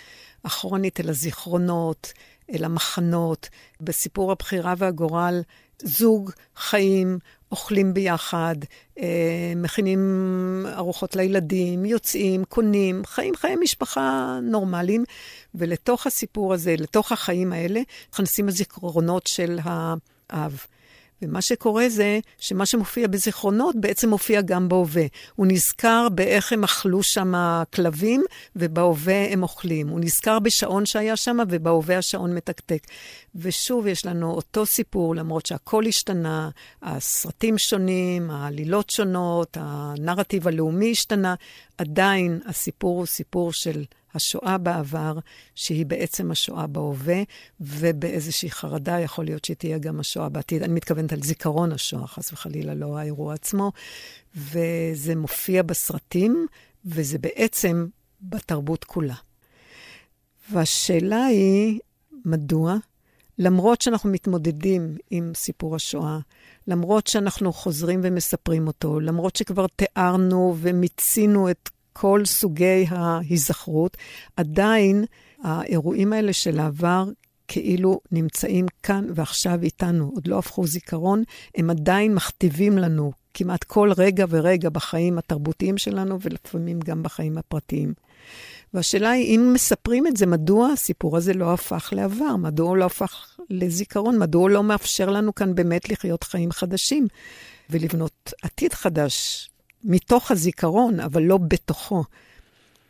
אחורנית 0.46 1.00
אל 1.00 1.08
הזיכרונות, 1.08 2.12
אל 2.54 2.64
המחנות. 2.64 3.48
בסיפור 3.80 4.32
הבחירה 4.32 4.74
והגורל, 4.78 5.42
זוג 5.82 6.30
חיים, 6.56 7.18
אוכלים 7.52 7.94
ביחד, 7.94 8.56
אה, 8.98 9.52
מכינים 9.56 10.00
ארוחות 10.72 11.16
לילדים, 11.16 11.84
יוצאים, 11.84 12.44
קונים, 12.44 13.02
חיים 13.06 13.36
חיי 13.36 13.56
משפחה 13.56 14.38
נורמליים, 14.42 15.04
ולתוך 15.54 16.06
הסיפור 16.06 16.54
הזה, 16.54 16.74
לתוך 16.78 17.12
החיים 17.12 17.52
האלה, 17.52 17.80
נכנסים 18.12 18.48
הזיכרונות 18.48 19.26
של 19.26 19.58
האב. 19.64 20.66
ומה 21.22 21.42
שקורה 21.42 21.88
זה 21.88 22.18
שמה 22.38 22.66
שמופיע 22.66 23.08
בזיכרונות 23.08 23.76
בעצם 23.76 24.08
מופיע 24.08 24.40
גם 24.40 24.68
בהווה. 24.68 25.04
הוא 25.34 25.46
נזכר 25.46 26.08
באיך 26.14 26.52
הם 26.52 26.64
אכלו 26.64 27.02
שם 27.02 27.32
כלבים, 27.74 28.24
ובהווה 28.56 29.32
הם 29.32 29.42
אוכלים. 29.42 29.88
הוא 29.88 30.00
נזכר 30.00 30.38
בשעון 30.38 30.86
שהיה 30.86 31.16
שם, 31.16 31.38
ובהווה 31.48 31.98
השעון 31.98 32.34
מתקתק. 32.34 32.86
ושוב, 33.34 33.86
יש 33.86 34.06
לנו 34.06 34.30
אותו 34.30 34.66
סיפור, 34.66 35.14
למרות 35.14 35.46
שהכל 35.46 35.86
השתנה, 35.86 36.50
הסרטים 36.82 37.58
שונים, 37.58 38.30
העלילות 38.30 38.90
שונות, 38.90 39.56
הנרטיב 39.60 40.48
הלאומי 40.48 40.90
השתנה, 40.90 41.34
עדיין 41.78 42.40
הסיפור 42.46 42.98
הוא 42.98 43.06
סיפור 43.06 43.52
של 43.52 43.84
השואה 44.16 44.58
בעבר, 44.58 45.18
שהיא 45.54 45.86
בעצם 45.86 46.30
השואה 46.30 46.66
בהווה, 46.66 47.22
ובאיזושהי 47.60 48.50
חרדה 48.50 49.00
יכול 49.00 49.24
להיות 49.24 49.44
שתהיה 49.44 49.78
גם 49.78 50.00
השואה 50.00 50.28
בעתיד. 50.28 50.62
אני 50.62 50.72
מתכוונת 50.72 51.12
על 51.12 51.22
זיכרון 51.22 51.72
השואה, 51.72 52.06
חס 52.06 52.32
וחלילה, 52.32 52.74
לא 52.74 52.98
האירוע 52.98 53.34
עצמו. 53.34 53.72
וזה 54.36 55.16
מופיע 55.16 55.62
בסרטים, 55.62 56.46
וזה 56.84 57.18
בעצם 57.18 57.86
בתרבות 58.22 58.84
כולה. 58.84 59.14
והשאלה 60.52 61.24
היא, 61.24 61.80
מדוע? 62.24 62.76
למרות 63.38 63.82
שאנחנו 63.82 64.10
מתמודדים 64.10 64.96
עם 65.10 65.32
סיפור 65.34 65.76
השואה, 65.76 66.18
למרות 66.66 67.06
שאנחנו 67.06 67.52
חוזרים 67.52 68.00
ומספרים 68.02 68.66
אותו, 68.66 69.00
למרות 69.00 69.36
שכבר 69.36 69.66
תיארנו 69.76 70.56
ומיצינו 70.58 71.50
את 71.50 71.68
כל 72.00 72.24
סוגי 72.24 72.86
ההיזכרות, 72.88 73.96
עדיין 74.36 75.04
האירועים 75.42 76.12
האלה 76.12 76.32
של 76.32 76.58
העבר 76.58 77.04
כאילו 77.48 78.00
נמצאים 78.12 78.66
כאן 78.82 79.06
ועכשיו 79.14 79.62
איתנו, 79.62 80.10
עוד 80.14 80.26
לא 80.26 80.38
הפכו 80.38 80.66
זיכרון, 80.66 81.22
הם 81.56 81.70
עדיין 81.70 82.14
מכתיבים 82.14 82.78
לנו 82.78 83.12
כמעט 83.34 83.64
כל 83.64 83.92
רגע 83.96 84.24
ורגע 84.28 84.68
בחיים 84.68 85.18
התרבותיים 85.18 85.78
שלנו, 85.78 86.18
ולפעמים 86.20 86.80
גם 86.80 87.02
בחיים 87.02 87.38
הפרטיים. 87.38 87.94
והשאלה 88.74 89.10
היא, 89.10 89.36
אם 89.36 89.52
מספרים 89.54 90.06
את 90.06 90.16
זה, 90.16 90.26
מדוע 90.26 90.68
הסיפור 90.72 91.16
הזה 91.16 91.34
לא 91.34 91.52
הפך 91.52 91.88
לעבר? 91.92 92.36
מדוע 92.36 92.68
הוא 92.68 92.76
לא 92.76 92.84
הפך 92.84 93.38
לזיכרון? 93.50 94.18
מדוע 94.18 94.42
הוא 94.42 94.50
לא 94.50 94.62
מאפשר 94.62 95.10
לנו 95.10 95.34
כאן 95.34 95.54
באמת 95.54 95.88
לחיות 95.88 96.24
חיים 96.24 96.52
חדשים 96.52 97.06
ולבנות 97.70 98.32
עתיד 98.42 98.72
חדש 98.72 99.48
מתוך 99.84 100.30
הזיכרון, 100.30 101.00
אבל 101.00 101.22
לא 101.22 101.38
בתוכו. 101.48 102.04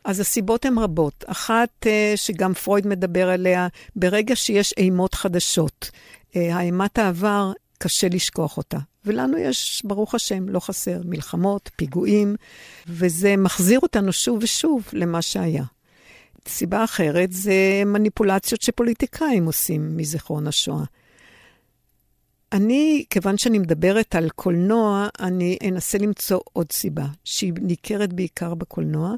אז 0.05 0.21
הסיבות 0.21 0.65
הן 0.65 0.79
רבות. 0.79 1.25
אחת, 1.27 1.87
אה, 1.87 2.13
שגם 2.17 2.55
פרויד 2.55 2.87
מדבר 2.87 3.29
עליה, 3.29 3.69
ברגע 3.97 4.37
שיש 4.37 4.75
אימות 4.77 5.15
חדשות, 5.15 5.91
אה, 6.37 6.57
האימת 6.57 6.99
העבר, 6.99 7.53
קשה 7.79 8.09
לשכוח 8.09 8.57
אותה. 8.57 8.79
ולנו 9.05 9.39
יש, 9.39 9.83
ברוך 9.85 10.15
השם, 10.15 10.49
לא 10.49 10.61
חסר, 10.61 11.01
מלחמות, 11.05 11.71
פיגועים, 11.77 12.37
וזה 12.87 13.37
מחזיר 13.37 13.81
אותנו 13.81 14.13
שוב 14.13 14.39
ושוב 14.43 14.85
למה 14.93 15.23
שהיה. 15.23 15.65
סיבה 16.49 16.85
אחרת 16.85 17.33
זה 17.33 17.83
מניפולציות 17.87 18.63
שפוליטיקאים 18.63 19.47
עושים 19.47 19.97
מזיכרון 19.97 20.47
השואה. 20.47 20.85
אני, 22.53 23.05
כיוון 23.11 23.39
שאני 23.39 23.59
מדברת 23.59 24.15
על 24.15 24.29
קולנוע, 24.31 25.09
אני 25.21 25.59
אנסה 25.69 25.99
למצוא 25.99 26.41
עוד 26.53 26.73
סיבה, 26.73 27.07
שהיא 27.25 27.53
ניכרת 27.61 28.13
בעיקר 28.13 28.55
בקולנוע, 28.55 29.15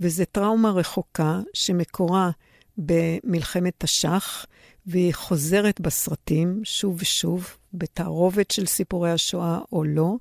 וזו 0.00 0.24
טראומה 0.32 0.70
רחוקה 0.70 1.40
שמקורה 1.54 2.30
במלחמת 2.78 3.74
תש"ח, 3.78 4.46
והיא 4.86 5.14
חוזרת 5.14 5.80
בסרטים 5.80 6.60
שוב 6.64 6.96
ושוב, 7.00 7.56
בתערובת 7.74 8.50
של 8.50 8.66
סיפורי 8.66 9.10
השואה 9.10 9.58
או 9.72 9.84
לא, 9.84 10.14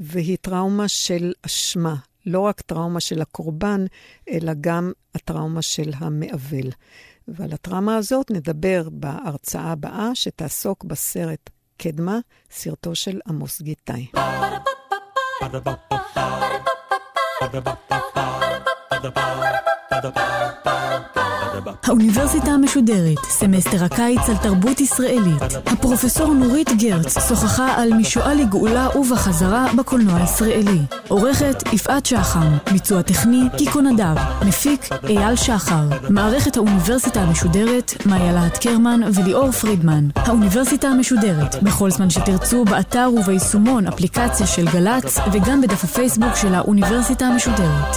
והיא 0.00 0.36
טראומה 0.40 0.88
של 0.88 1.32
אשמה, 1.42 1.96
לא 2.26 2.40
רק 2.40 2.60
טראומה 2.60 3.00
של 3.00 3.22
הקורבן, 3.22 3.84
אלא 4.30 4.52
גם 4.60 4.92
הטראומה 5.14 5.62
של 5.62 5.90
המאבל. 5.94 6.70
ועל 7.28 7.52
הטראומה 7.52 7.96
הזאת 7.96 8.30
נדבר 8.30 8.88
בהרצאה 8.92 9.72
הבאה, 9.72 10.10
שתעסוק 10.14 10.84
בסרט 10.84 11.50
קדמה, 11.82 12.18
סרטו 12.50 12.94
של 12.94 13.20
עמוס 13.28 13.62
גיטאי. 13.62 14.06
האוניברסיטה 21.86 22.50
המשודרת, 22.50 23.18
סמסטר 23.24 23.84
הקיץ 23.84 24.28
על 24.28 24.36
תרבות 24.36 24.80
ישראלית. 24.80 25.42
הפרופסור 25.66 26.34
נורית 26.34 26.70
גרץ 26.78 27.28
שוחחה 27.28 27.74
על 27.76 27.94
משואה 27.94 28.34
לגאולה 28.34 28.88
ובחזרה 28.98 29.66
בקולנוע 29.78 30.16
הישראלי. 30.16 30.78
עורכת 31.08 31.72
יפעת 31.72 32.06
שחם, 32.06 32.56
ביצוע 32.72 33.02
טכני 33.02 33.40
קיקו 33.58 33.80
נדב, 33.80 34.14
מפיק 34.48 34.88
אייל 35.08 35.36
שחר. 35.36 35.88
מערכת 36.10 36.56
האוניברסיטה 36.56 37.20
המשודרת, 37.20 37.92
מאיה 38.06 38.32
להט 38.32 38.58
קרמן 38.58 39.00
וליאור 39.14 39.50
פרידמן. 39.50 40.08
האוניברסיטה 40.16 40.88
המשודרת, 40.88 41.62
בכל 41.62 41.90
זמן 41.90 42.10
שתרצו, 42.10 42.64
באתר 42.64 43.10
וביישומון 43.16 43.86
אפליקציה 43.86 44.46
של 44.46 44.68
גל"צ 44.68 45.18
וגם 45.32 45.60
בדף 45.60 45.84
הפייסבוק 45.84 46.34
של 46.36 46.54
האוניברסיטה 46.54 47.26
המשודרת. 47.26 47.96